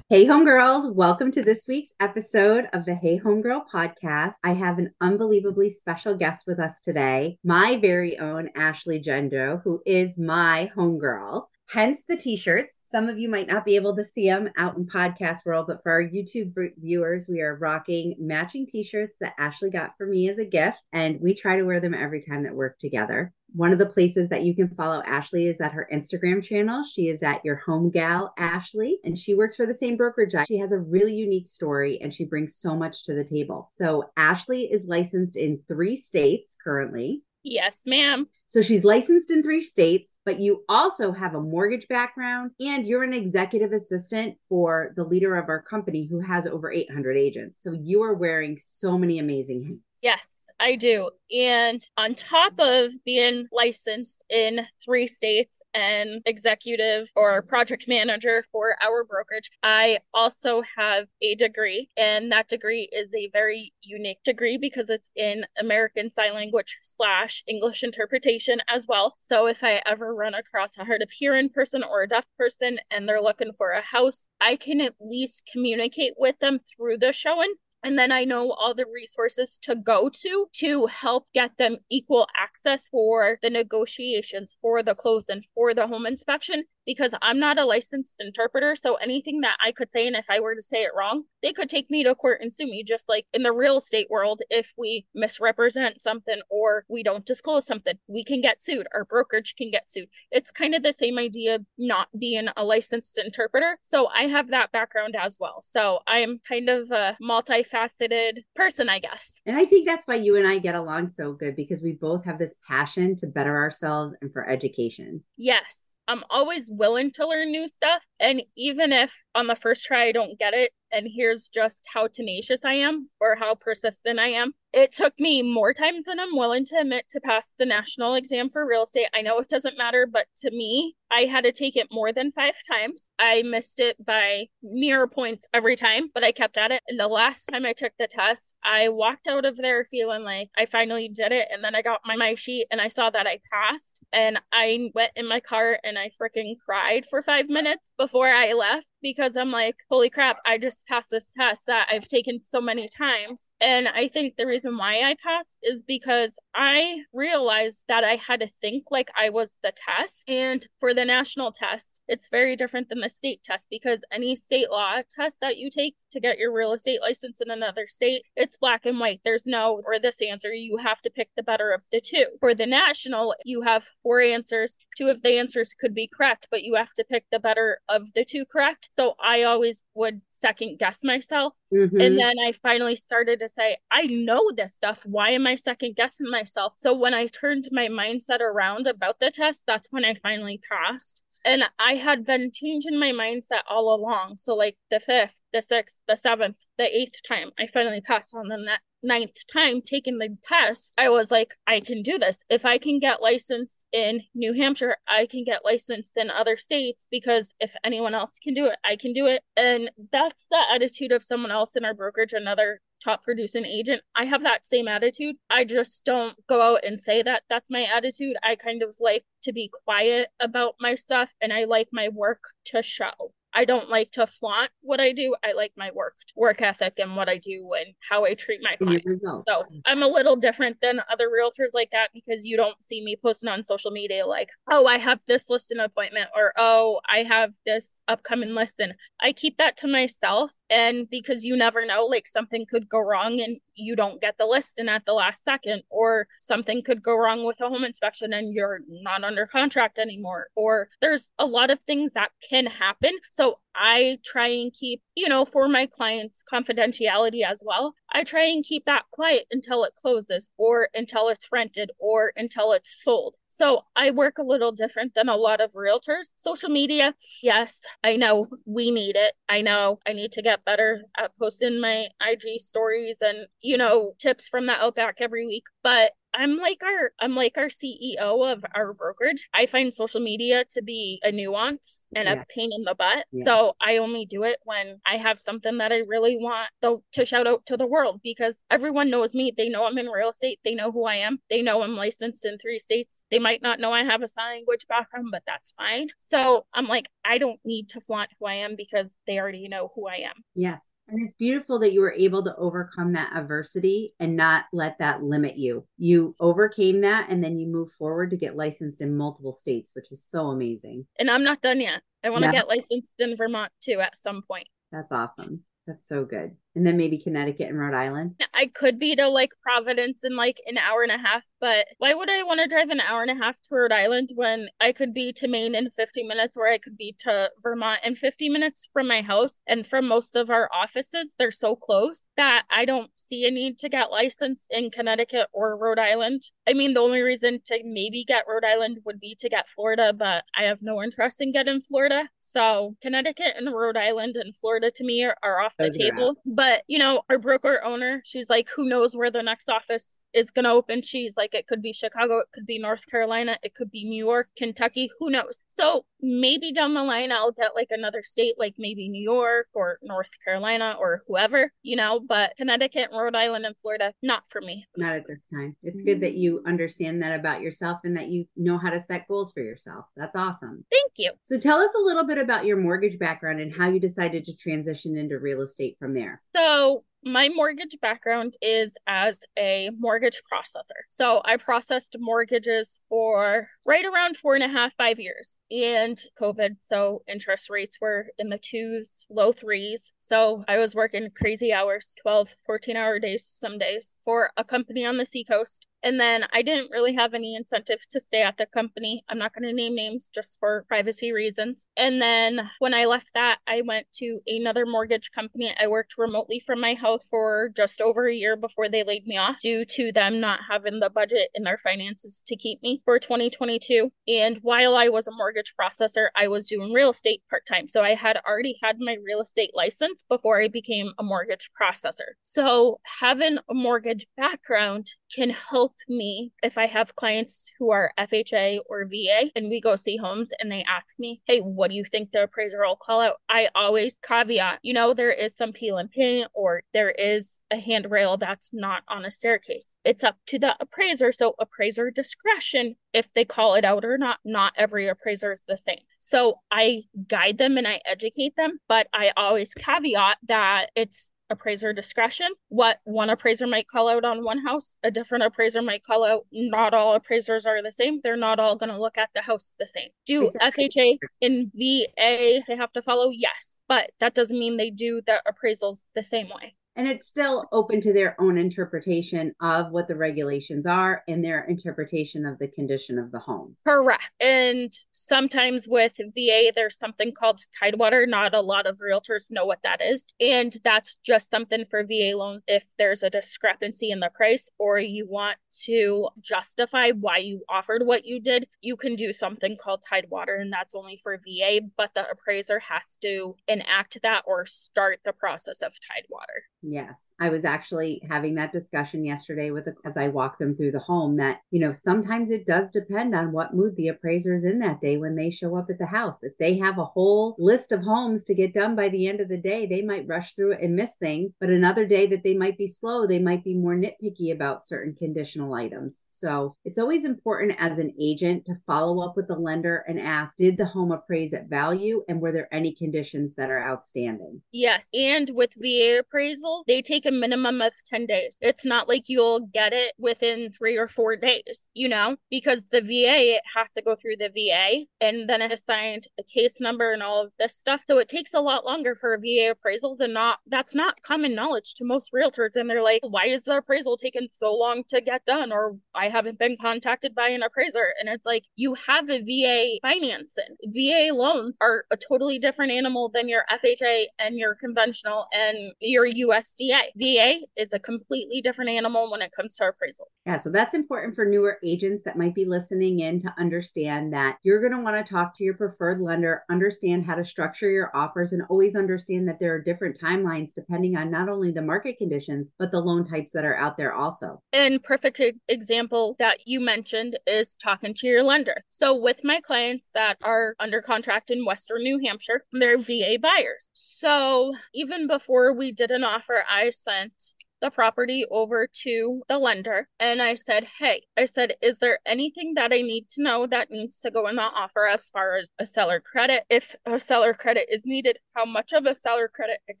Hey, 0.12 0.26
homegirls, 0.26 0.92
welcome 0.92 1.30
to 1.30 1.42
this 1.42 1.64
week's 1.66 1.94
episode 1.98 2.68
of 2.74 2.84
the 2.84 2.94
Hey 2.94 3.18
Homegirl 3.18 3.62
podcast. 3.72 4.34
I 4.44 4.52
have 4.52 4.78
an 4.78 4.92
unbelievably 5.00 5.70
special 5.70 6.14
guest 6.14 6.44
with 6.46 6.58
us 6.58 6.80
today, 6.80 7.38
my 7.42 7.78
very 7.78 8.18
own 8.18 8.50
Ashley 8.54 9.00
Gendreau, 9.00 9.62
who 9.62 9.80
is 9.86 10.18
my 10.18 10.70
homegirl 10.76 11.44
hence 11.68 12.02
the 12.08 12.16
t-shirts 12.16 12.80
some 12.86 13.08
of 13.08 13.18
you 13.18 13.28
might 13.28 13.48
not 13.48 13.64
be 13.64 13.76
able 13.76 13.96
to 13.96 14.04
see 14.04 14.28
them 14.28 14.48
out 14.56 14.76
in 14.76 14.86
podcast 14.86 15.38
world 15.44 15.66
but 15.66 15.82
for 15.82 15.92
our 15.92 16.02
youtube 16.02 16.52
viewers 16.78 17.26
we 17.28 17.40
are 17.40 17.56
rocking 17.56 18.14
matching 18.18 18.66
t-shirts 18.66 19.16
that 19.20 19.34
ashley 19.38 19.70
got 19.70 19.92
for 19.96 20.06
me 20.06 20.28
as 20.28 20.38
a 20.38 20.44
gift 20.44 20.78
and 20.92 21.20
we 21.20 21.34
try 21.34 21.56
to 21.56 21.64
wear 21.64 21.80
them 21.80 21.94
every 21.94 22.20
time 22.22 22.42
that 22.42 22.54
we're 22.54 22.74
together 22.80 23.32
one 23.54 23.72
of 23.72 23.78
the 23.78 23.86
places 23.86 24.28
that 24.28 24.44
you 24.44 24.54
can 24.54 24.68
follow 24.68 25.02
Ashley 25.02 25.46
is 25.46 25.60
at 25.60 25.72
her 25.72 25.88
Instagram 25.92 26.42
channel. 26.42 26.84
She 26.84 27.08
is 27.08 27.22
at 27.22 27.44
your 27.44 27.56
home 27.56 27.90
gal, 27.90 28.32
Ashley, 28.38 28.98
and 29.04 29.18
she 29.18 29.34
works 29.34 29.56
for 29.56 29.66
the 29.66 29.74
same 29.74 29.96
brokerage. 29.96 30.34
She 30.46 30.58
has 30.58 30.72
a 30.72 30.78
really 30.78 31.14
unique 31.14 31.48
story 31.48 32.00
and 32.00 32.12
she 32.12 32.24
brings 32.24 32.56
so 32.56 32.74
much 32.74 33.04
to 33.04 33.14
the 33.14 33.24
table. 33.24 33.68
So, 33.70 34.10
Ashley 34.16 34.72
is 34.72 34.86
licensed 34.86 35.36
in 35.36 35.60
three 35.68 35.96
states 35.96 36.56
currently. 36.62 37.22
Yes, 37.42 37.80
ma'am. 37.86 38.28
So 38.46 38.60
she's 38.60 38.84
licensed 38.84 39.30
in 39.30 39.42
three 39.42 39.62
states, 39.62 40.18
but 40.24 40.38
you 40.38 40.62
also 40.68 41.10
have 41.12 41.34
a 41.34 41.40
mortgage 41.40 41.88
background 41.88 42.50
and 42.60 42.86
you're 42.86 43.02
an 43.02 43.14
executive 43.14 43.72
assistant 43.72 44.36
for 44.48 44.92
the 44.94 45.04
leader 45.04 45.36
of 45.36 45.48
our 45.48 45.62
company 45.62 46.06
who 46.10 46.20
has 46.20 46.46
over 46.46 46.70
800 46.70 47.16
agents. 47.16 47.62
So 47.62 47.72
you 47.72 48.02
are 48.02 48.14
wearing 48.14 48.58
so 48.60 48.98
many 48.98 49.18
amazing 49.18 49.62
hats. 49.64 49.80
Yes. 50.02 50.41
I 50.62 50.76
do. 50.76 51.10
And 51.36 51.82
on 51.96 52.14
top 52.14 52.52
of 52.60 52.92
being 53.04 53.48
licensed 53.50 54.24
in 54.30 54.60
three 54.84 55.08
states 55.08 55.60
and 55.74 56.22
executive 56.24 57.08
or 57.16 57.42
project 57.42 57.86
manager 57.88 58.44
for 58.52 58.76
our 58.80 59.02
brokerage, 59.02 59.50
I 59.64 59.98
also 60.14 60.62
have 60.76 61.08
a 61.20 61.34
degree. 61.34 61.90
And 61.96 62.30
that 62.30 62.46
degree 62.46 62.88
is 62.92 63.08
a 63.12 63.28
very 63.32 63.72
unique 63.82 64.22
degree 64.24 64.56
because 64.56 64.88
it's 64.88 65.10
in 65.16 65.44
American 65.58 66.12
Sign 66.12 66.32
Language 66.32 66.78
slash 66.82 67.42
English 67.48 67.82
interpretation 67.82 68.60
as 68.68 68.86
well. 68.86 69.16
So 69.18 69.46
if 69.46 69.64
I 69.64 69.82
ever 69.84 70.14
run 70.14 70.34
across 70.34 70.78
a 70.78 70.84
hard 70.84 71.02
of 71.02 71.10
hearing 71.10 71.48
person 71.48 71.82
or 71.82 72.02
a 72.02 72.08
deaf 72.08 72.24
person 72.38 72.78
and 72.88 73.08
they're 73.08 73.20
looking 73.20 73.52
for 73.58 73.70
a 73.72 73.82
house, 73.82 74.28
I 74.40 74.54
can 74.54 74.80
at 74.80 74.94
least 75.00 75.50
communicate 75.52 76.12
with 76.18 76.38
them 76.38 76.60
through 76.60 76.98
the 76.98 77.12
showing 77.12 77.54
and 77.84 77.98
then 77.98 78.12
I 78.12 78.24
know 78.24 78.52
all 78.52 78.74
the 78.74 78.86
resources 78.86 79.58
to 79.62 79.74
go 79.74 80.08
to 80.08 80.46
to 80.52 80.86
help 80.86 81.26
get 81.32 81.58
them 81.58 81.78
equal 81.90 82.26
access 82.38 82.88
for 82.88 83.38
the 83.42 83.50
negotiations, 83.50 84.56
for 84.60 84.82
the 84.82 84.94
close, 84.94 85.28
and 85.28 85.44
for 85.54 85.74
the 85.74 85.86
home 85.86 86.06
inspection 86.06 86.64
because 86.86 87.14
I'm 87.22 87.38
not 87.38 87.58
a 87.58 87.64
licensed 87.64 88.16
interpreter. 88.18 88.74
So 88.74 88.94
anything 88.96 89.40
that 89.42 89.56
I 89.64 89.72
could 89.72 89.92
say, 89.92 90.06
and 90.06 90.16
if 90.16 90.26
I 90.28 90.40
were 90.40 90.54
to 90.54 90.62
say 90.62 90.82
it 90.82 90.92
wrong, 90.96 91.24
they 91.42 91.52
could 91.52 91.68
take 91.68 91.90
me 91.90 92.04
to 92.04 92.14
court 92.14 92.40
and 92.40 92.52
sue 92.52 92.66
me, 92.66 92.84
just 92.84 93.08
like 93.08 93.26
in 93.32 93.42
the 93.42 93.52
real 93.52 93.78
estate 93.78 94.08
world. 94.10 94.42
If 94.50 94.72
we 94.76 95.06
misrepresent 95.14 96.02
something 96.02 96.40
or 96.50 96.84
we 96.88 97.02
don't 97.02 97.26
disclose 97.26 97.66
something, 97.66 97.94
we 98.08 98.24
can 98.24 98.40
get 98.40 98.62
sued. 98.62 98.86
Our 98.94 99.04
brokerage 99.04 99.54
can 99.56 99.70
get 99.70 99.90
sued. 99.90 100.08
It's 100.30 100.50
kind 100.50 100.74
of 100.74 100.82
the 100.82 100.92
same 100.92 101.18
idea, 101.18 101.60
not 101.78 102.08
being 102.18 102.48
a 102.56 102.64
licensed 102.64 103.18
interpreter. 103.18 103.78
So 103.82 104.06
I 104.06 104.24
have 104.24 104.48
that 104.48 104.72
background 104.72 105.16
as 105.18 105.36
well. 105.38 105.60
So 105.62 106.00
I'm 106.06 106.40
kind 106.46 106.68
of 106.68 106.90
a 106.90 107.16
multifaceted 107.22 108.42
person, 108.54 108.88
I 108.88 108.98
guess. 108.98 109.40
And 109.46 109.56
I 109.56 109.64
think 109.64 109.86
that's 109.86 110.06
why 110.06 110.16
you 110.16 110.36
and 110.36 110.46
I 110.46 110.58
get 110.58 110.74
along 110.74 111.08
so 111.08 111.32
good 111.32 111.56
because 111.56 111.82
we 111.82 111.92
both 111.92 112.24
have 112.24 112.38
this 112.38 112.54
passion 112.66 113.16
to 113.16 113.26
better 113.26 113.56
ourselves 113.56 114.14
and 114.20 114.32
for 114.32 114.48
education. 114.48 115.22
Yes. 115.36 115.78
I'm 116.08 116.24
always 116.30 116.66
willing 116.68 117.12
to 117.12 117.26
learn 117.26 117.52
new 117.52 117.68
stuff. 117.68 118.02
And 118.18 118.42
even 118.56 118.92
if 118.92 119.14
on 119.34 119.46
the 119.46 119.56
first 119.56 119.84
try 119.84 120.04
I 120.04 120.12
don't 120.12 120.38
get 120.38 120.54
it, 120.54 120.72
and 120.92 121.08
here's 121.10 121.48
just 121.48 121.84
how 121.92 122.06
tenacious 122.06 122.64
I 122.64 122.74
am 122.74 123.08
or 123.20 123.36
how 123.36 123.54
persistent 123.54 124.18
I 124.18 124.28
am. 124.28 124.52
It 124.72 124.92
took 124.92 125.12
me 125.18 125.42
more 125.42 125.74
times 125.74 126.06
than 126.06 126.18
I'm 126.18 126.34
willing 126.34 126.64
to 126.66 126.76
admit 126.76 127.04
to 127.10 127.20
pass 127.20 127.50
the 127.58 127.66
national 127.66 128.14
exam 128.14 128.48
for 128.48 128.66
real 128.66 128.84
estate. 128.84 129.08
I 129.14 129.20
know 129.20 129.38
it 129.38 129.48
doesn't 129.48 129.76
matter, 129.76 130.08
but 130.10 130.26
to 130.38 130.50
me, 130.50 130.96
I 131.10 131.22
had 131.22 131.44
to 131.44 131.52
take 131.52 131.76
it 131.76 131.88
more 131.92 132.10
than 132.10 132.32
five 132.32 132.54
times. 132.70 133.10
I 133.18 133.42
missed 133.42 133.80
it 133.80 134.02
by 134.02 134.46
mere 134.62 135.06
points 135.06 135.46
every 135.52 135.76
time, 135.76 136.08
but 136.14 136.24
I 136.24 136.32
kept 136.32 136.56
at 136.56 136.70
it. 136.70 136.82
And 136.88 136.98
the 136.98 137.08
last 137.08 137.44
time 137.44 137.66
I 137.66 137.74
took 137.74 137.92
the 137.98 138.06
test, 138.06 138.54
I 138.64 138.88
walked 138.88 139.26
out 139.28 139.44
of 139.44 139.58
there 139.58 139.86
feeling 139.90 140.22
like 140.22 140.48
I 140.56 140.64
finally 140.64 141.10
did 141.10 141.32
it. 141.32 141.48
And 141.52 141.62
then 141.62 141.74
I 141.74 141.82
got 141.82 142.00
my, 142.06 142.16
my 142.16 142.34
sheet 142.34 142.66
and 142.70 142.80
I 142.80 142.88
saw 142.88 143.10
that 143.10 143.26
I 143.26 143.40
passed. 143.52 144.02
And 144.10 144.40
I 144.52 144.90
went 144.94 145.12
in 145.16 145.28
my 145.28 145.40
car 145.40 145.78
and 145.84 145.98
I 145.98 146.10
freaking 146.20 146.54
cried 146.64 147.04
for 147.04 147.22
five 147.22 147.50
minutes 147.50 147.90
before 147.98 148.28
I 148.28 148.54
left 148.54 148.86
because 149.02 149.36
I'm 149.36 149.50
like, 149.50 149.76
holy 149.90 150.10
crap, 150.10 150.38
I 150.46 150.58
just 150.58 150.86
passed 150.86 151.10
this 151.10 151.32
test 151.36 151.62
that 151.66 151.88
I've 151.90 152.08
taken 152.08 152.42
so 152.42 152.60
many 152.60 152.88
times. 152.88 153.46
And 153.60 153.88
I 153.88 154.08
think 154.08 154.36
the 154.36 154.46
reason 154.46 154.76
why 154.76 155.00
I 155.02 155.16
passed 155.22 155.56
is 155.62 155.82
because 155.86 156.32
I 156.54 157.04
realized 157.12 157.84
that 157.88 158.04
I 158.04 158.16
had 158.16 158.40
to 158.40 158.50
think 158.60 158.84
like 158.90 159.10
I 159.16 159.30
was 159.30 159.56
the 159.62 159.72
test. 159.74 160.28
And 160.28 160.66
for 160.80 160.92
the 160.94 161.04
national 161.04 161.52
test, 161.52 162.00
it's 162.08 162.28
very 162.28 162.56
different 162.56 162.88
than 162.88 163.00
the 163.00 163.08
state 163.08 163.42
test 163.42 163.68
because 163.70 164.00
any 164.12 164.34
state 164.36 164.70
law 164.70 165.00
test 165.08 165.38
that 165.40 165.56
you 165.56 165.70
take 165.70 165.96
to 166.10 166.20
get 166.20 166.38
your 166.38 166.52
real 166.52 166.72
estate 166.72 167.00
license 167.00 167.40
in 167.40 167.50
another 167.50 167.86
state, 167.86 168.22
it's 168.36 168.56
black 168.56 168.86
and 168.86 168.98
white. 168.98 169.20
There's 169.24 169.46
no 169.46 169.82
or 169.86 169.98
this 169.98 170.20
answer. 170.20 170.52
You 170.52 170.78
have 170.78 171.00
to 171.02 171.10
pick 171.10 171.30
the 171.36 171.42
better 171.42 171.70
of 171.70 171.82
the 171.90 172.00
two. 172.00 172.26
For 172.40 172.54
the 172.54 172.66
national, 172.66 173.34
you 173.44 173.62
have 173.62 173.84
four 174.02 174.20
answers. 174.20 174.76
Two 174.96 175.08
of 175.08 175.22
the 175.22 175.38
answers 175.38 175.74
could 175.78 175.94
be 175.94 176.10
correct, 176.14 176.48
but 176.50 176.62
you 176.62 176.74
have 176.74 176.92
to 176.94 177.04
pick 177.04 177.24
the 177.30 177.40
better 177.40 177.78
of 177.88 178.12
the 178.14 178.24
two 178.24 178.44
correct. 178.44 178.88
So 178.90 179.14
I 179.22 179.42
always 179.42 179.82
would 179.94 180.20
second 180.42 180.78
guess 180.78 181.02
myself. 181.02 181.54
Mm-hmm. 181.72 182.00
And 182.00 182.18
then 182.18 182.34
I 182.38 182.52
finally 182.52 182.96
started 182.96 183.40
to 183.40 183.48
say, 183.48 183.78
I 183.90 184.02
know 184.06 184.50
this 184.54 184.74
stuff. 184.74 185.00
Why 185.06 185.30
am 185.30 185.46
I 185.46 185.54
second 185.54 185.96
guessing 185.96 186.30
myself? 186.30 186.74
So 186.76 186.94
when 186.94 187.14
I 187.14 187.28
turned 187.28 187.68
my 187.72 187.88
mindset 187.88 188.40
around 188.40 188.86
about 188.86 189.20
the 189.20 189.30
test, 189.30 189.62
that's 189.66 189.88
when 189.90 190.04
I 190.04 190.14
finally 190.14 190.60
passed. 190.68 191.22
And 191.44 191.64
I 191.78 191.94
had 191.94 192.24
been 192.24 192.50
changing 192.52 192.98
my 192.98 193.12
mindset 193.12 193.62
all 193.68 193.94
along. 193.94 194.36
So, 194.36 194.54
like 194.54 194.76
the 194.90 195.00
fifth, 195.00 195.40
the 195.52 195.62
sixth, 195.62 195.98
the 196.06 196.16
seventh, 196.16 196.56
the 196.78 196.84
eighth 196.84 197.22
time, 197.26 197.50
I 197.58 197.66
finally 197.66 198.00
passed 198.00 198.34
on 198.34 198.48
the 198.48 198.78
ninth 199.02 199.36
time 199.52 199.82
taking 199.82 200.18
the 200.18 200.36
test, 200.44 200.92
I 200.96 201.08
was 201.08 201.30
like, 201.30 201.54
I 201.66 201.80
can 201.80 202.02
do 202.02 202.18
this. 202.18 202.38
If 202.48 202.64
I 202.64 202.78
can 202.78 202.98
get 202.98 203.22
licensed 203.22 203.84
in 203.92 204.22
New 204.34 204.52
Hampshire, 204.52 204.96
I 205.08 205.26
can 205.26 205.44
get 205.44 205.64
licensed 205.64 206.16
in 206.16 206.30
other 206.30 206.56
states 206.56 207.06
because 207.10 207.54
if 207.60 207.74
anyone 207.84 208.14
else 208.14 208.38
can 208.42 208.54
do 208.54 208.66
it, 208.66 208.76
I 208.84 208.96
can 208.96 209.12
do 209.12 209.26
it. 209.26 209.42
And 209.56 209.90
that's 210.12 210.46
the 210.50 210.60
attitude 210.72 211.12
of 211.12 211.22
someone 211.22 211.50
else 211.50 211.76
in 211.76 211.84
our 211.84 211.94
brokerage, 211.94 212.32
another 212.32 212.80
top 213.02 213.22
producing 213.24 213.64
agent. 213.64 214.02
I 214.14 214.24
have 214.24 214.42
that 214.42 214.66
same 214.66 214.88
attitude. 214.88 215.36
I 215.50 215.64
just 215.64 216.04
don't 216.04 216.36
go 216.48 216.60
out 216.60 216.84
and 216.84 217.00
say 217.00 217.22
that 217.22 217.42
that's 217.48 217.70
my 217.70 217.84
attitude. 217.84 218.36
I 218.42 218.56
kind 218.56 218.82
of 218.82 218.94
like 219.00 219.24
to 219.42 219.52
be 219.52 219.70
quiet 219.84 220.28
about 220.40 220.74
my 220.80 220.94
stuff 220.94 221.30
and 221.40 221.52
I 221.52 221.64
like 221.64 221.88
my 221.92 222.08
work 222.08 222.42
to 222.66 222.82
show. 222.82 223.32
I 223.54 223.64
don't 223.64 223.90
like 223.90 224.10
to 224.12 224.26
flaunt 224.26 224.70
what 224.80 225.00
I 225.00 225.12
do. 225.12 225.34
I 225.44 225.52
like 225.52 225.72
my 225.76 225.90
work 225.94 226.14
work 226.36 226.62
ethic 226.62 226.94
and 226.98 227.16
what 227.16 227.28
I 227.28 227.38
do 227.38 227.70
and 227.78 227.94
how 228.08 228.24
I 228.24 228.34
treat 228.34 228.60
my 228.62 228.76
clients. 228.76 229.22
So 229.46 229.64
I'm 229.84 230.02
a 230.02 230.08
little 230.08 230.36
different 230.36 230.78
than 230.80 231.00
other 231.10 231.28
realtors 231.28 231.74
like 231.74 231.90
that 231.92 232.08
because 232.14 232.44
you 232.44 232.56
don't 232.56 232.82
see 232.82 233.04
me 233.04 233.16
posting 233.20 233.48
on 233.48 233.62
social 233.62 233.90
media 233.90 234.26
like, 234.26 234.48
oh, 234.70 234.86
I 234.86 234.98
have 234.98 235.20
this 235.26 235.50
listing 235.50 235.80
appointment 235.80 236.30
or 236.34 236.52
oh, 236.56 237.00
I 237.08 237.24
have 237.24 237.52
this 237.66 238.00
upcoming 238.08 238.54
listing. 238.54 238.92
I 239.20 239.32
keep 239.32 239.58
that 239.58 239.76
to 239.78 239.86
myself 239.86 240.52
and 240.72 241.08
because 241.10 241.44
you 241.44 241.56
never 241.56 241.84
know, 241.84 242.06
like 242.06 242.26
something 242.26 242.64
could 242.66 242.88
go 242.88 242.98
wrong 243.00 243.40
and 243.40 243.58
you 243.74 243.94
don't 243.94 244.20
get 244.20 244.36
the 244.38 244.46
list 244.46 244.78
and 244.78 244.88
at 244.88 245.04
the 245.06 245.12
last 245.12 245.44
second, 245.44 245.82
or 245.90 246.26
something 246.40 246.82
could 246.82 247.02
go 247.02 247.16
wrong 247.16 247.44
with 247.44 247.60
a 247.60 247.68
home 247.68 247.84
inspection 247.84 248.32
and 248.32 248.54
you're 248.54 248.80
not 248.88 249.22
under 249.22 249.46
contract 249.46 249.98
anymore, 249.98 250.48
or 250.56 250.88
there's 251.00 251.30
a 251.38 251.46
lot 251.46 251.70
of 251.70 251.78
things 251.86 252.12
that 252.14 252.30
can 252.48 252.66
happen. 252.66 253.12
So 253.28 253.58
I 253.74 254.18
try 254.24 254.48
and 254.48 254.72
keep, 254.72 255.02
you 255.14 255.28
know, 255.28 255.44
for 255.44 255.68
my 255.68 255.86
clients 255.86 256.44
confidentiality 256.50 257.42
as 257.44 257.62
well. 257.64 257.94
I 258.12 258.24
try 258.24 258.44
and 258.44 258.64
keep 258.64 258.84
that 258.86 259.04
quiet 259.12 259.46
until 259.50 259.84
it 259.84 259.94
closes 259.94 260.48
or 260.58 260.88
until 260.94 261.28
it's 261.28 261.48
rented 261.52 261.90
or 261.98 262.32
until 262.36 262.72
it's 262.72 263.02
sold. 263.02 263.34
So 263.54 263.84
I 263.94 264.12
work 264.12 264.38
a 264.38 264.42
little 264.42 264.72
different 264.72 265.14
than 265.14 265.28
a 265.28 265.36
lot 265.36 265.60
of 265.60 265.72
realtors. 265.72 266.32
Social 266.36 266.70
media, 266.70 267.14
yes, 267.42 267.80
I 268.02 268.16
know 268.16 268.48
we 268.64 268.90
need 268.90 269.14
it. 269.14 269.34
I 269.46 269.60
know 269.60 269.98
I 270.08 270.14
need 270.14 270.32
to 270.32 270.42
get 270.42 270.64
better 270.64 271.02
at 271.18 271.36
posting 271.38 271.78
my 271.78 272.06
IG 272.26 272.60
stories 272.60 273.18
and, 273.20 273.46
you 273.60 273.76
know, 273.76 274.14
tips 274.18 274.48
from 274.48 274.64
the 274.64 274.72
Outback 274.72 275.16
every 275.20 275.46
week. 275.46 275.64
But 275.82 276.12
I'm 276.34 276.56
like 276.56 276.82
our 276.82 277.12
I'm 277.20 277.34
like 277.34 277.56
our 277.56 277.66
CEO 277.66 278.16
of 278.16 278.64
our 278.74 278.92
brokerage. 278.92 279.48
I 279.52 279.66
find 279.66 279.92
social 279.92 280.20
media 280.20 280.64
to 280.70 280.82
be 280.82 281.20
a 281.22 281.32
nuance 281.32 282.04
and 282.14 282.26
yeah. 282.26 282.42
a 282.42 282.44
pain 282.46 282.70
in 282.72 282.84
the 282.84 282.94
butt. 282.94 283.26
Yeah. 283.32 283.44
So 283.44 283.76
I 283.80 283.98
only 283.98 284.26
do 284.26 284.44
it 284.44 284.58
when 284.64 285.00
I 285.06 285.16
have 285.16 285.40
something 285.40 285.78
that 285.78 285.92
I 285.92 285.98
really 286.06 286.38
want 286.38 286.70
to, 286.82 287.02
to 287.12 287.24
shout 287.24 287.46
out 287.46 287.66
to 287.66 287.76
the 287.76 287.86
world 287.86 288.20
because 288.22 288.62
everyone 288.70 289.10
knows 289.10 289.34
me. 289.34 289.52
They 289.56 289.68
know 289.68 289.84
I'm 289.84 289.98
in 289.98 290.06
real 290.06 290.30
estate. 290.30 290.60
They 290.64 290.74
know 290.74 290.92
who 290.92 291.04
I 291.04 291.16
am. 291.16 291.38
They 291.50 291.62
know 291.62 291.82
I'm 291.82 291.96
licensed 291.96 292.44
in 292.44 292.58
three 292.58 292.78
states. 292.78 293.24
They 293.30 293.38
might 293.38 293.62
not 293.62 293.80
know 293.80 293.92
I 293.92 294.04
have 294.04 294.22
a 294.22 294.28
sign 294.28 294.52
language 294.52 294.86
background, 294.88 295.28
but 295.32 295.42
that's 295.46 295.72
fine. 295.72 296.08
So 296.18 296.66
I'm 296.74 296.86
like, 296.86 297.08
I 297.24 297.38
don't 297.38 297.60
need 297.64 297.88
to 297.90 298.00
flaunt 298.00 298.30
who 298.38 298.46
I 298.46 298.54
am 298.54 298.74
because 298.76 299.12
they 299.26 299.38
already 299.38 299.68
know 299.68 299.92
who 299.94 300.06
I 300.06 300.16
am. 300.16 300.44
Yes. 300.54 300.91
And 301.12 301.22
it's 301.22 301.34
beautiful 301.34 301.78
that 301.80 301.92
you 301.92 302.00
were 302.00 302.14
able 302.14 302.42
to 302.42 302.56
overcome 302.56 303.12
that 303.12 303.32
adversity 303.36 304.14
and 304.18 304.34
not 304.34 304.64
let 304.72 304.98
that 304.98 305.22
limit 305.22 305.58
you. 305.58 305.86
You 305.98 306.34
overcame 306.40 307.02
that 307.02 307.28
and 307.28 307.44
then 307.44 307.58
you 307.58 307.66
move 307.66 307.92
forward 307.92 308.30
to 308.30 308.36
get 308.38 308.56
licensed 308.56 309.02
in 309.02 309.14
multiple 309.14 309.52
states, 309.52 309.90
which 309.94 310.10
is 310.10 310.24
so 310.24 310.46
amazing. 310.46 311.06
And 311.18 311.30
I'm 311.30 311.44
not 311.44 311.60
done 311.60 311.82
yet. 311.82 312.00
I 312.24 312.30
want 312.30 312.44
to 312.44 312.48
yeah. 312.48 312.60
get 312.60 312.68
licensed 312.68 313.16
in 313.18 313.36
Vermont 313.36 313.70
too 313.82 314.00
at 314.00 314.16
some 314.16 314.40
point. 314.40 314.68
That's 314.90 315.12
awesome. 315.12 315.60
That's 315.86 316.08
so 316.08 316.24
good 316.24 316.56
and 316.74 316.86
then 316.86 316.96
maybe 316.96 317.18
Connecticut 317.18 317.68
and 317.68 317.78
Rhode 317.78 317.94
Island. 317.94 318.34
I 318.54 318.66
could 318.66 318.98
be 318.98 319.14
to 319.16 319.28
like 319.28 319.50
Providence 319.62 320.24
in 320.24 320.36
like 320.36 320.56
an 320.66 320.78
hour 320.78 321.02
and 321.02 321.12
a 321.12 321.18
half, 321.18 321.44
but 321.60 321.86
why 321.98 322.14
would 322.14 322.30
I 322.30 322.42
want 322.42 322.60
to 322.60 322.68
drive 322.68 322.88
an 322.88 323.00
hour 323.00 323.22
and 323.22 323.30
a 323.30 323.42
half 323.42 323.60
to 323.62 323.74
Rhode 323.74 323.92
Island 323.92 324.30
when 324.34 324.68
I 324.80 324.92
could 324.92 325.12
be 325.12 325.32
to 325.34 325.48
Maine 325.48 325.74
in 325.74 325.90
50 325.90 326.22
minutes 326.24 326.56
or 326.56 326.68
I 326.68 326.78
could 326.78 326.96
be 326.96 327.14
to 327.20 327.50
Vermont 327.62 328.00
in 328.04 328.14
50 328.14 328.48
minutes 328.48 328.88
from 328.92 329.08
my 329.08 329.20
house? 329.20 329.58
And 329.66 329.86
from 329.86 330.08
most 330.08 330.34
of 330.34 330.50
our 330.50 330.70
offices, 330.74 331.32
they're 331.38 331.50
so 331.50 331.76
close 331.76 332.28
that 332.36 332.64
I 332.70 332.84
don't 332.84 333.10
see 333.16 333.46
a 333.46 333.50
need 333.50 333.78
to 333.80 333.88
get 333.88 334.10
licensed 334.10 334.68
in 334.70 334.90
Connecticut 334.90 335.48
or 335.52 335.76
Rhode 335.76 335.98
Island. 335.98 336.42
I 336.66 336.72
mean, 336.72 336.94
the 336.94 337.00
only 337.00 337.20
reason 337.20 337.60
to 337.66 337.80
maybe 337.84 338.24
get 338.26 338.44
Rhode 338.48 338.64
Island 338.64 338.98
would 339.04 339.20
be 339.20 339.36
to 339.40 339.48
get 339.48 339.68
Florida, 339.68 340.12
but 340.16 340.44
I 340.58 340.64
have 340.64 340.78
no 340.80 341.02
interest 341.02 341.40
in 341.40 341.52
getting 341.52 341.80
Florida. 341.80 342.28
So 342.38 342.96
Connecticut 343.02 343.54
and 343.56 343.72
Rhode 343.74 343.96
Island 343.96 344.36
and 344.36 344.54
Florida 344.56 344.90
to 344.90 345.04
me 345.04 345.24
are, 345.24 345.36
are 345.42 345.60
off 345.60 345.74
the 345.78 345.90
table. 345.90 346.34
But, 346.46 346.61
you 346.86 346.98
know, 346.98 347.22
our 347.28 347.38
broker 347.38 347.80
owner, 347.84 348.22
she's 348.24 348.48
like, 348.48 348.68
who 348.74 348.88
knows 348.88 349.14
where 349.16 349.30
the 349.30 349.42
next 349.42 349.68
office 349.68 350.18
is 350.34 350.50
going 350.50 350.64
to 350.64 350.70
open. 350.70 351.02
She's 351.02 351.36
like, 351.36 351.54
it 351.54 351.66
could 351.66 351.82
be 351.82 351.92
Chicago, 351.92 352.38
it 352.38 352.48
could 352.52 352.66
be 352.66 352.78
North 352.78 353.06
Carolina, 353.06 353.58
it 353.62 353.74
could 353.74 353.90
be 353.90 354.04
New 354.04 354.24
York, 354.24 354.48
Kentucky, 354.56 355.10
who 355.18 355.30
knows? 355.30 355.62
So 355.68 356.04
maybe 356.20 356.72
down 356.72 356.94
the 356.94 357.02
line, 357.02 357.32
I'll 357.32 357.52
get 357.52 357.74
like 357.74 357.88
another 357.90 358.22
state, 358.22 358.54
like 358.58 358.74
maybe 358.78 359.08
New 359.08 359.22
York 359.22 359.68
or 359.74 359.98
North 360.02 360.30
Carolina 360.44 360.96
or 360.98 361.22
whoever, 361.26 361.72
you 361.82 361.96
know, 361.96 362.20
but 362.20 362.52
Connecticut, 362.56 363.10
Rhode 363.12 363.34
Island, 363.34 363.66
and 363.66 363.74
Florida, 363.82 364.12
not 364.22 364.44
for 364.48 364.60
me. 364.60 364.86
Not 364.96 365.14
at 365.14 365.26
this 365.26 365.46
time. 365.52 365.76
It's 365.82 366.02
good 366.02 366.16
mm-hmm. 366.16 366.20
that 366.20 366.34
you 366.34 366.62
understand 366.66 367.22
that 367.22 367.38
about 367.38 367.60
yourself 367.60 367.98
and 368.04 368.16
that 368.16 368.28
you 368.28 368.46
know 368.56 368.78
how 368.78 368.90
to 368.90 369.00
set 369.00 369.26
goals 369.28 369.52
for 369.52 369.60
yourself. 369.60 370.06
That's 370.16 370.36
awesome. 370.36 370.84
Thank 370.90 371.12
you. 371.16 371.32
So 371.44 371.58
tell 371.58 371.78
us 371.78 371.90
a 371.96 372.02
little 372.02 372.24
bit 372.24 372.38
about 372.38 372.64
your 372.64 372.76
mortgage 372.76 373.18
background 373.18 373.60
and 373.60 373.74
how 373.74 373.88
you 373.88 374.00
decided 374.00 374.44
to 374.44 374.56
transition 374.56 375.16
into 375.16 375.38
real 375.38 375.62
estate 375.62 375.96
from 375.98 376.14
there. 376.14 376.40
So 376.54 377.04
my 377.24 377.48
mortgage 377.48 377.96
background 378.00 378.56
is 378.60 378.92
as 379.06 379.40
a 379.58 379.90
mortgage 379.98 380.42
processor. 380.50 381.02
So 381.08 381.40
I 381.44 381.56
processed 381.56 382.16
mortgages 382.18 383.00
for 383.08 383.68
right 383.86 384.04
around 384.04 384.36
four 384.36 384.54
and 384.54 384.64
a 384.64 384.68
half, 384.68 384.92
five 384.96 385.18
years. 385.18 385.58
And 385.70 386.18
COVID, 386.40 386.76
so 386.80 387.22
interest 387.28 387.70
rates 387.70 387.98
were 388.00 388.26
in 388.38 388.48
the 388.48 388.58
twos, 388.58 389.26
low 389.30 389.52
threes. 389.52 390.12
So 390.18 390.64
I 390.66 390.78
was 390.78 390.94
working 390.94 391.28
crazy 391.36 391.72
hours, 391.72 392.14
12, 392.22 392.54
14 392.66 392.96
hour 392.96 393.18
days 393.18 393.46
some 393.46 393.78
days 393.78 394.14
for 394.24 394.50
a 394.56 394.64
company 394.64 395.04
on 395.04 395.16
the 395.16 395.26
seacoast. 395.26 395.86
And 396.02 396.18
then 396.18 396.44
I 396.52 396.62
didn't 396.62 396.90
really 396.90 397.14
have 397.14 397.34
any 397.34 397.54
incentive 397.54 398.00
to 398.10 398.20
stay 398.20 398.42
at 398.42 398.56
the 398.58 398.66
company. 398.66 399.24
I'm 399.28 399.38
not 399.38 399.54
going 399.54 399.68
to 399.68 399.72
name 399.72 399.94
names 399.94 400.28
just 400.34 400.58
for 400.58 400.84
privacy 400.88 401.32
reasons. 401.32 401.86
And 401.96 402.20
then 402.20 402.70
when 402.78 402.94
I 402.94 403.04
left 403.04 403.30
that, 403.34 403.58
I 403.66 403.82
went 403.86 404.06
to 404.14 404.40
another 404.46 404.86
mortgage 404.86 405.30
company. 405.30 405.74
I 405.80 405.86
worked 405.86 406.18
remotely 406.18 406.62
from 406.64 406.80
my 406.80 406.94
house 406.94 407.28
for 407.28 407.70
just 407.76 408.00
over 408.00 408.28
a 408.28 408.34
year 408.34 408.56
before 408.56 408.88
they 408.88 409.04
laid 409.04 409.26
me 409.26 409.36
off 409.36 409.60
due 409.60 409.84
to 409.84 410.12
them 410.12 410.40
not 410.40 410.60
having 410.68 411.00
the 411.00 411.10
budget 411.10 411.48
in 411.54 411.62
their 411.62 411.78
finances 411.78 412.42
to 412.46 412.56
keep 412.56 412.82
me 412.82 413.02
for 413.04 413.18
2022. 413.18 414.10
And 414.28 414.58
while 414.62 414.96
I 414.96 415.08
was 415.08 415.26
a 415.26 415.32
mortgage 415.32 415.74
processor, 415.80 416.28
I 416.36 416.48
was 416.48 416.68
doing 416.68 416.92
real 416.92 417.10
estate 417.10 417.42
part 417.48 417.66
time. 417.66 417.88
So 417.88 418.02
I 418.02 418.14
had 418.14 418.38
already 418.46 418.78
had 418.82 418.96
my 418.98 419.16
real 419.24 419.40
estate 419.40 419.70
license 419.74 420.24
before 420.28 420.60
I 420.60 420.68
became 420.68 421.12
a 421.18 421.22
mortgage 421.22 421.70
processor. 421.80 422.36
So 422.42 423.00
having 423.20 423.58
a 423.68 423.74
mortgage 423.74 424.26
background 424.36 425.12
can 425.34 425.50
help 425.50 425.94
me 426.08 426.52
if 426.62 426.76
I 426.76 426.86
have 426.86 427.16
clients 427.16 427.70
who 427.78 427.90
are 427.90 428.12
FHA 428.18 428.80
or 428.86 429.06
VA 429.06 429.50
and 429.56 429.70
we 429.70 429.80
go 429.80 429.96
see 429.96 430.16
homes 430.16 430.50
and 430.60 430.70
they 430.70 430.84
ask 430.88 431.14
me, 431.18 431.40
hey, 431.46 431.60
what 431.60 431.90
do 431.90 431.96
you 431.96 432.04
think 432.04 432.30
the 432.30 432.44
appraiser 432.44 432.82
will 432.82 432.96
call 432.96 433.20
out? 433.20 433.36
I 433.48 433.68
always 433.74 434.18
caveat, 434.22 434.80
you 434.82 434.92
know, 434.92 435.14
there 435.14 435.32
is 435.32 435.56
some 435.56 435.72
peel 435.72 435.96
and 435.96 436.10
paint 436.10 436.48
or 436.54 436.82
there 436.92 437.10
is 437.10 437.62
a 437.70 437.80
handrail 437.80 438.36
that's 438.36 438.70
not 438.72 439.02
on 439.08 439.24
a 439.24 439.30
staircase. 439.30 439.88
It's 440.04 440.22
up 440.22 440.36
to 440.48 440.58
the 440.58 440.76
appraiser. 440.78 441.32
So, 441.32 441.54
appraiser 441.58 442.10
discretion 442.10 442.96
if 443.12 443.32
they 443.34 443.44
call 443.44 443.74
it 443.74 443.84
out 443.84 444.04
or 444.04 444.18
not. 444.18 444.38
Not 444.44 444.74
every 444.76 445.08
appraiser 445.08 445.52
is 445.52 445.64
the 445.66 445.78
same. 445.78 446.00
So, 446.20 446.60
I 446.70 447.04
guide 447.28 447.58
them 447.58 447.78
and 447.78 447.88
I 447.88 448.00
educate 448.04 448.54
them, 448.56 448.78
but 448.88 449.06
I 449.12 449.32
always 449.36 449.74
caveat 449.74 450.38
that 450.48 450.90
it's 450.94 451.30
appraiser 451.52 451.92
discretion. 451.92 452.48
What 452.68 452.98
one 453.04 453.30
appraiser 453.30 453.66
might 453.66 453.86
call 453.86 454.08
out 454.08 454.24
on 454.24 454.42
one 454.42 454.58
house, 454.58 454.96
a 455.04 455.10
different 455.10 455.44
appraiser 455.44 455.82
might 455.82 456.02
call 456.02 456.24
out. 456.24 456.42
Not 456.50 456.94
all 456.94 457.14
appraisers 457.14 457.66
are 457.66 457.82
the 457.82 457.92
same. 457.92 458.20
They're 458.22 458.36
not 458.36 458.58
all 458.58 458.76
going 458.76 458.90
to 458.90 459.00
look 459.00 459.18
at 459.18 459.30
the 459.34 459.42
house 459.42 459.74
the 459.78 459.86
same. 459.86 460.08
Do 460.26 460.46
exactly. 460.46 460.88
FHA 460.88 461.18
and 461.42 461.70
VA 461.74 462.62
they 462.66 462.76
have 462.76 462.92
to 462.92 463.02
follow? 463.02 463.30
Yes, 463.30 463.80
but 463.88 464.10
that 464.18 464.34
doesn't 464.34 464.58
mean 464.58 464.76
they 464.76 464.90
do 464.90 465.22
the 465.24 465.42
appraisals 465.46 466.04
the 466.14 466.22
same 466.22 466.48
way 466.48 466.74
and 466.96 467.06
it's 467.06 467.26
still 467.26 467.66
open 467.72 468.00
to 468.00 468.12
their 468.12 468.40
own 468.40 468.58
interpretation 468.58 469.54
of 469.60 469.90
what 469.90 470.08
the 470.08 470.16
regulations 470.16 470.86
are 470.86 471.22
and 471.28 471.44
their 471.44 471.64
interpretation 471.64 472.44
of 472.44 472.58
the 472.58 472.68
condition 472.68 473.18
of 473.18 473.32
the 473.32 473.38
home. 473.38 473.76
Correct. 473.86 474.30
And 474.40 474.92
sometimes 475.12 475.86
with 475.88 476.12
VA, 476.16 476.72
there's 476.74 476.98
something 476.98 477.32
called 477.32 477.60
Tidewater. 477.78 478.26
Not 478.26 478.54
a 478.54 478.60
lot 478.60 478.86
of 478.86 478.98
realtors 478.98 479.50
know 479.50 479.64
what 479.64 479.82
that 479.82 480.02
is. 480.02 480.24
And 480.40 480.76
that's 480.84 481.16
just 481.24 481.50
something 481.50 481.84
for 481.90 482.04
VA 482.04 482.36
loans 482.36 482.62
if 482.66 482.84
there's 482.98 483.22
a 483.22 483.30
discrepancy 483.30 484.10
in 484.10 484.20
the 484.20 484.30
price 484.34 484.68
or 484.78 484.98
you 484.98 485.26
want 485.28 485.56
to 485.84 486.28
justify 486.40 487.10
why 487.10 487.38
you 487.38 487.62
offered 487.68 488.02
what 488.04 488.24
you 488.24 488.40
did, 488.40 488.66
you 488.80 488.96
can 488.96 489.16
do 489.16 489.32
something 489.32 489.76
called 489.80 490.04
Tidewater, 490.08 490.56
and 490.56 490.72
that's 490.72 490.94
only 490.94 491.20
for 491.22 491.36
VA, 491.38 491.80
but 491.96 492.10
the 492.14 492.28
appraiser 492.30 492.78
has 492.80 493.16
to 493.22 493.56
enact 493.68 494.18
that 494.22 494.42
or 494.46 494.66
start 494.66 495.20
the 495.24 495.32
process 495.32 495.82
of 495.82 495.92
Tidewater. 496.00 496.64
Yes. 496.82 497.34
I 497.40 497.48
was 497.48 497.64
actually 497.64 498.20
having 498.28 498.56
that 498.56 498.72
discussion 498.72 499.24
yesterday 499.24 499.70
with 499.70 499.86
a, 499.86 499.94
as 500.04 500.16
I 500.16 500.28
walked 500.28 500.58
them 500.58 500.74
through 500.74 500.92
the 500.92 500.98
home 500.98 501.36
that, 501.36 501.60
you 501.70 501.80
know, 501.80 501.92
sometimes 501.92 502.50
it 502.50 502.66
does 502.66 502.90
depend 502.90 503.34
on 503.34 503.52
what 503.52 503.74
mood 503.74 503.94
the 503.96 504.08
appraiser 504.08 504.54
is 504.54 504.64
in 504.64 504.80
that 504.80 505.00
day 505.00 505.16
when 505.16 505.36
they 505.36 505.50
show 505.50 505.76
up 505.76 505.86
at 505.90 505.98
the 505.98 506.06
house. 506.06 506.42
If 506.42 506.56
they 506.58 506.76
have 506.78 506.98
a 506.98 507.04
whole 507.04 507.54
list 507.58 507.92
of 507.92 508.02
homes 508.02 508.42
to 508.44 508.54
get 508.54 508.74
done 508.74 508.96
by 508.96 509.08
the 509.08 509.28
end 509.28 509.40
of 509.40 509.48
the 509.48 509.56
day, 509.56 509.86
they 509.86 510.02
might 510.02 510.26
rush 510.26 510.54
through 510.54 510.72
it 510.72 510.80
and 510.82 510.96
miss 510.96 511.14
things. 511.16 511.56
But 511.58 511.70
another 511.70 512.04
day 512.04 512.26
that 512.26 512.42
they 512.42 512.54
might 512.54 512.76
be 512.76 512.88
slow, 512.88 513.26
they 513.26 513.38
might 513.38 513.64
be 513.64 513.74
more 513.74 513.94
nitpicky 513.94 514.52
about 514.52 514.84
certain 514.84 515.14
conditional 515.14 515.74
items. 515.74 516.24
So 516.26 516.76
it's 516.84 516.98
always 516.98 517.24
important 517.24 517.76
as 517.78 517.98
an 517.98 518.12
agent 518.20 518.64
to 518.66 518.74
follow 518.86 519.24
up 519.24 519.36
with 519.36 519.46
the 519.46 519.54
lender 519.54 520.04
and 520.08 520.18
ask, 520.18 520.56
did 520.56 520.76
the 520.76 520.86
home 520.86 521.12
appraise 521.12 521.54
at 521.54 521.68
value 521.68 522.24
and 522.28 522.40
were 522.40 522.52
there 522.52 522.68
any 522.72 522.92
conditions 522.92 523.54
that 523.54 523.70
are 523.70 523.88
outstanding? 523.88 524.62
Yes. 524.72 525.06
And 525.14 525.50
with 525.54 525.70
VA 525.76 526.18
appraisal, 526.20 526.71
appraisals, 526.72 526.84
they 526.86 527.02
take 527.02 527.26
a 527.26 527.30
minimum 527.30 527.80
of 527.80 527.92
10 528.06 528.26
days. 528.26 528.58
It's 528.60 528.84
not 528.84 529.08
like 529.08 529.24
you'll 529.26 529.68
get 529.72 529.92
it 529.92 530.14
within 530.18 530.72
three 530.72 530.96
or 530.96 531.08
four 531.08 531.36
days, 531.36 531.90
you 531.94 532.08
know, 532.08 532.36
because 532.50 532.80
the 532.90 533.00
VA 533.00 533.54
it 533.54 533.62
has 533.74 533.90
to 533.92 534.02
go 534.02 534.14
through 534.14 534.36
the 534.38 534.48
VA 534.48 535.06
and 535.20 535.48
then 535.48 535.62
it 535.62 535.72
assigned 535.72 536.28
a 536.38 536.42
case 536.42 536.80
number 536.80 537.12
and 537.12 537.22
all 537.22 537.42
of 537.42 537.52
this 537.58 537.76
stuff. 537.76 538.02
So 538.04 538.18
it 538.18 538.28
takes 538.28 538.54
a 538.54 538.60
lot 538.60 538.84
longer 538.84 539.14
for 539.14 539.36
VA 539.38 539.74
appraisals 539.74 540.20
and 540.20 540.34
not 540.34 540.58
that's 540.66 540.94
not 540.94 541.22
common 541.22 541.54
knowledge 541.54 541.94
to 541.94 542.04
most 542.04 542.32
realtors. 542.32 542.76
And 542.76 542.88
they're 542.88 543.02
like, 543.02 543.22
why 543.22 543.46
is 543.46 543.62
the 543.62 543.78
appraisal 543.78 544.16
taking 544.16 544.48
so 544.58 544.74
long 544.74 545.02
to 545.08 545.20
get 545.20 545.44
done? 545.44 545.72
Or 545.72 545.96
I 546.14 546.28
haven't 546.28 546.58
been 546.58 546.76
contacted 546.80 547.34
by 547.34 547.48
an 547.48 547.62
appraiser. 547.62 548.14
And 548.20 548.28
it's 548.28 548.46
like, 548.46 548.64
you 548.76 548.94
have 549.06 549.28
a 549.28 549.40
VA 549.40 549.98
financing. 550.02 550.76
VA 550.86 551.34
loans 551.34 551.76
are 551.80 552.04
a 552.10 552.16
totally 552.16 552.58
different 552.58 552.92
animal 552.92 553.30
than 553.32 553.48
your 553.48 553.64
FHA 553.70 554.24
and 554.38 554.56
your 554.56 554.74
conventional 554.74 555.46
and 555.52 555.92
your 556.00 556.26
USDA. 556.62 557.02
VA 557.16 557.66
is 557.76 557.92
a 557.92 557.98
completely 557.98 558.60
different 558.60 558.90
animal 558.90 559.30
when 559.30 559.42
it 559.42 559.52
comes 559.52 559.76
to 559.76 559.84
appraisals. 559.84 560.36
Yeah, 560.46 560.56
so 560.56 560.70
that's 560.70 560.94
important 560.94 561.34
for 561.34 561.44
newer 561.44 561.78
agents 561.84 562.22
that 562.24 562.38
might 562.38 562.54
be 562.54 562.64
listening 562.64 563.20
in 563.20 563.40
to 563.40 563.54
understand 563.58 564.32
that 564.32 564.58
you're 564.62 564.80
going 564.80 564.92
to 564.92 565.02
want 565.02 565.24
to 565.24 565.32
talk 565.32 565.56
to 565.56 565.64
your 565.64 565.74
preferred 565.74 566.20
lender, 566.20 566.62
understand 566.70 567.24
how 567.26 567.34
to 567.34 567.44
structure 567.44 567.90
your 567.90 568.14
offers, 568.16 568.52
and 568.52 568.62
always 568.68 568.96
understand 568.96 569.48
that 569.48 569.58
there 569.60 569.74
are 569.74 569.80
different 569.80 570.18
timelines 570.18 570.74
depending 570.74 571.16
on 571.16 571.30
not 571.30 571.48
only 571.48 571.70
the 571.70 571.82
market 571.82 572.18
conditions, 572.18 572.70
but 572.78 572.90
the 572.90 573.00
loan 573.00 573.26
types 573.26 573.52
that 573.52 573.64
are 573.64 573.76
out 573.76 573.96
there 573.96 574.14
also. 574.14 574.62
And 574.72 575.02
perfect 575.02 575.40
example 575.68 576.36
that 576.38 576.58
you 576.66 576.80
mentioned 576.80 577.38
is 577.46 577.76
talking 577.76 578.14
to 578.14 578.26
your 578.26 578.42
lender. 578.42 578.82
So 578.90 579.14
with 579.14 579.44
my 579.44 579.60
clients 579.60 580.10
that 580.14 580.36
are 580.42 580.74
under 580.78 581.00
contract 581.00 581.50
in 581.50 581.64
Western 581.64 582.02
New 582.02 582.20
Hampshire, 582.24 582.64
they're 582.72 582.98
VA 582.98 583.38
buyers. 583.40 583.90
So 583.92 584.72
even 584.94 585.26
before 585.26 585.74
we 585.74 585.92
did 585.92 586.10
an 586.10 586.24
offer, 586.24 586.51
I 586.70 586.90
sent 586.90 587.32
the 587.80 587.90
property 587.90 588.44
over 588.50 588.88
to 589.02 589.42
the 589.48 589.58
lender 589.58 590.08
and 590.20 590.40
I 590.40 590.54
said, 590.54 590.86
Hey, 590.98 591.24
I 591.36 591.46
said, 591.46 591.74
is 591.82 591.98
there 591.98 592.20
anything 592.24 592.74
that 592.74 592.92
I 592.92 593.02
need 593.02 593.28
to 593.30 593.42
know 593.42 593.66
that 593.66 593.90
needs 593.90 594.20
to 594.20 594.30
go 594.30 594.46
in 594.46 594.56
the 594.56 594.62
offer 594.62 595.06
as 595.06 595.28
far 595.28 595.56
as 595.56 595.68
a 595.78 595.84
seller 595.84 596.20
credit? 596.20 596.62
If 596.70 596.94
a 597.04 597.18
seller 597.18 597.54
credit 597.54 597.88
is 597.90 598.02
needed, 598.04 598.38
how 598.54 598.64
much 598.64 598.92
of 598.92 599.04
a 599.04 599.14
seller 599.14 599.48
credit, 599.52 599.78
et 599.88 600.00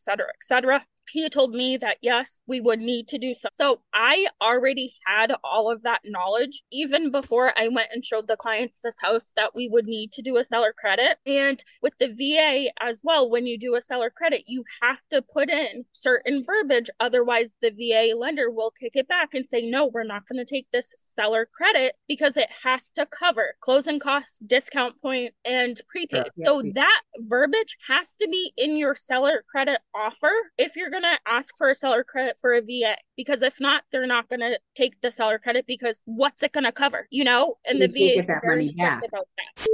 cetera, 0.00 0.28
et 0.28 0.44
cetera 0.44 0.86
he 1.12 1.28
told 1.28 1.52
me 1.52 1.76
that 1.76 1.98
yes, 2.00 2.42
we 2.46 2.60
would 2.60 2.80
need 2.80 3.06
to 3.08 3.18
do 3.18 3.34
so. 3.34 3.48
So 3.52 3.82
I 3.92 4.28
already 4.40 4.94
had 5.06 5.32
all 5.44 5.70
of 5.70 5.82
that 5.82 6.00
knowledge 6.04 6.62
even 6.72 7.10
before 7.10 7.52
I 7.56 7.68
went 7.68 7.90
and 7.92 8.04
showed 8.04 8.28
the 8.28 8.36
clients 8.36 8.80
this 8.80 8.96
house 9.00 9.32
that 9.36 9.54
we 9.54 9.68
would 9.68 9.86
need 9.86 10.12
to 10.12 10.22
do 10.22 10.38
a 10.38 10.44
seller 10.44 10.74
credit. 10.76 11.18
And 11.26 11.62
with 11.82 11.92
the 12.00 12.08
VA 12.08 12.70
as 12.80 13.00
well, 13.02 13.28
when 13.28 13.46
you 13.46 13.58
do 13.58 13.74
a 13.74 13.82
seller 13.82 14.10
credit, 14.10 14.44
you 14.46 14.64
have 14.80 14.98
to 15.10 15.22
put 15.22 15.50
in 15.50 15.84
certain 15.92 16.44
verbiage. 16.44 16.88
Otherwise, 16.98 17.50
the 17.60 17.70
VA 17.70 18.16
lender 18.16 18.50
will 18.50 18.70
kick 18.70 18.92
it 18.94 19.06
back 19.06 19.30
and 19.34 19.44
say, 19.48 19.60
no, 19.60 19.86
we're 19.86 20.04
not 20.04 20.26
going 20.26 20.38
to 20.38 20.50
take 20.50 20.66
this 20.72 20.94
seller 21.14 21.46
credit 21.52 21.94
because 22.08 22.38
it 22.38 22.48
has 22.62 22.90
to 22.92 23.06
cover 23.06 23.54
closing 23.60 24.00
costs, 24.00 24.38
discount 24.46 25.00
point, 25.02 25.34
and 25.44 25.80
prepaid. 25.88 26.30
Yeah, 26.36 26.46
so 26.46 26.62
yeah. 26.62 26.72
that 26.76 27.02
verbiage 27.18 27.76
has 27.88 28.16
to 28.16 28.28
be 28.28 28.52
in 28.56 28.78
your 28.78 28.94
seller 28.94 29.44
credit 29.50 29.80
offer 29.94 30.32
if 30.56 30.74
you're 30.74 30.90
going 30.90 31.01
to 31.02 31.18
ask 31.26 31.56
for 31.56 31.70
a 31.70 31.74
seller 31.74 32.04
credit 32.04 32.36
for 32.40 32.52
a 32.52 32.60
VA 32.60 32.96
because 33.16 33.42
if 33.42 33.60
not, 33.60 33.84
they're 33.92 34.06
not 34.06 34.28
going 34.28 34.40
to 34.40 34.58
take 34.74 35.00
the 35.00 35.10
seller 35.10 35.38
credit 35.38 35.66
because 35.66 36.02
what's 36.04 36.42
it 36.42 36.52
going 36.52 36.64
to 36.64 36.72
cover, 36.72 37.06
you 37.10 37.24
know? 37.24 37.56
And 37.64 37.78
you 37.78 37.88
the 37.88 37.92
VA 37.92 38.14
get 38.16 38.26
that 38.28 38.42
money 38.44 38.72
back. 38.72 39.02
About 39.06 39.28
that. 39.36 39.66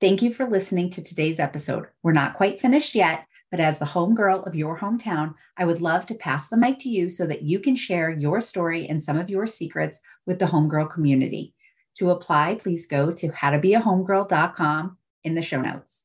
Thank 0.00 0.22
you 0.22 0.32
for 0.32 0.48
listening 0.48 0.90
to 0.90 1.02
today's 1.02 1.38
episode. 1.38 1.86
We're 2.02 2.12
not 2.12 2.34
quite 2.34 2.60
finished 2.60 2.94
yet, 2.94 3.24
but 3.52 3.60
as 3.60 3.78
the 3.78 3.84
homegirl 3.84 4.46
of 4.46 4.54
your 4.54 4.76
hometown, 4.78 5.34
I 5.56 5.64
would 5.64 5.80
love 5.80 6.06
to 6.06 6.14
pass 6.14 6.48
the 6.48 6.56
mic 6.56 6.80
to 6.80 6.88
you 6.88 7.08
so 7.08 7.26
that 7.26 7.42
you 7.42 7.60
can 7.60 7.76
share 7.76 8.10
your 8.10 8.40
story 8.40 8.88
and 8.88 9.02
some 9.02 9.16
of 9.16 9.30
your 9.30 9.46
secrets 9.46 10.00
with 10.26 10.38
the 10.38 10.46
homegirl 10.46 10.90
community. 10.90 11.54
To 11.98 12.10
apply, 12.10 12.54
please 12.54 12.86
go 12.86 13.12
to 13.12 13.28
howtobeahomegirl.com 13.28 14.96
in 15.24 15.34
the 15.34 15.42
show 15.42 15.60
notes. 15.60 16.04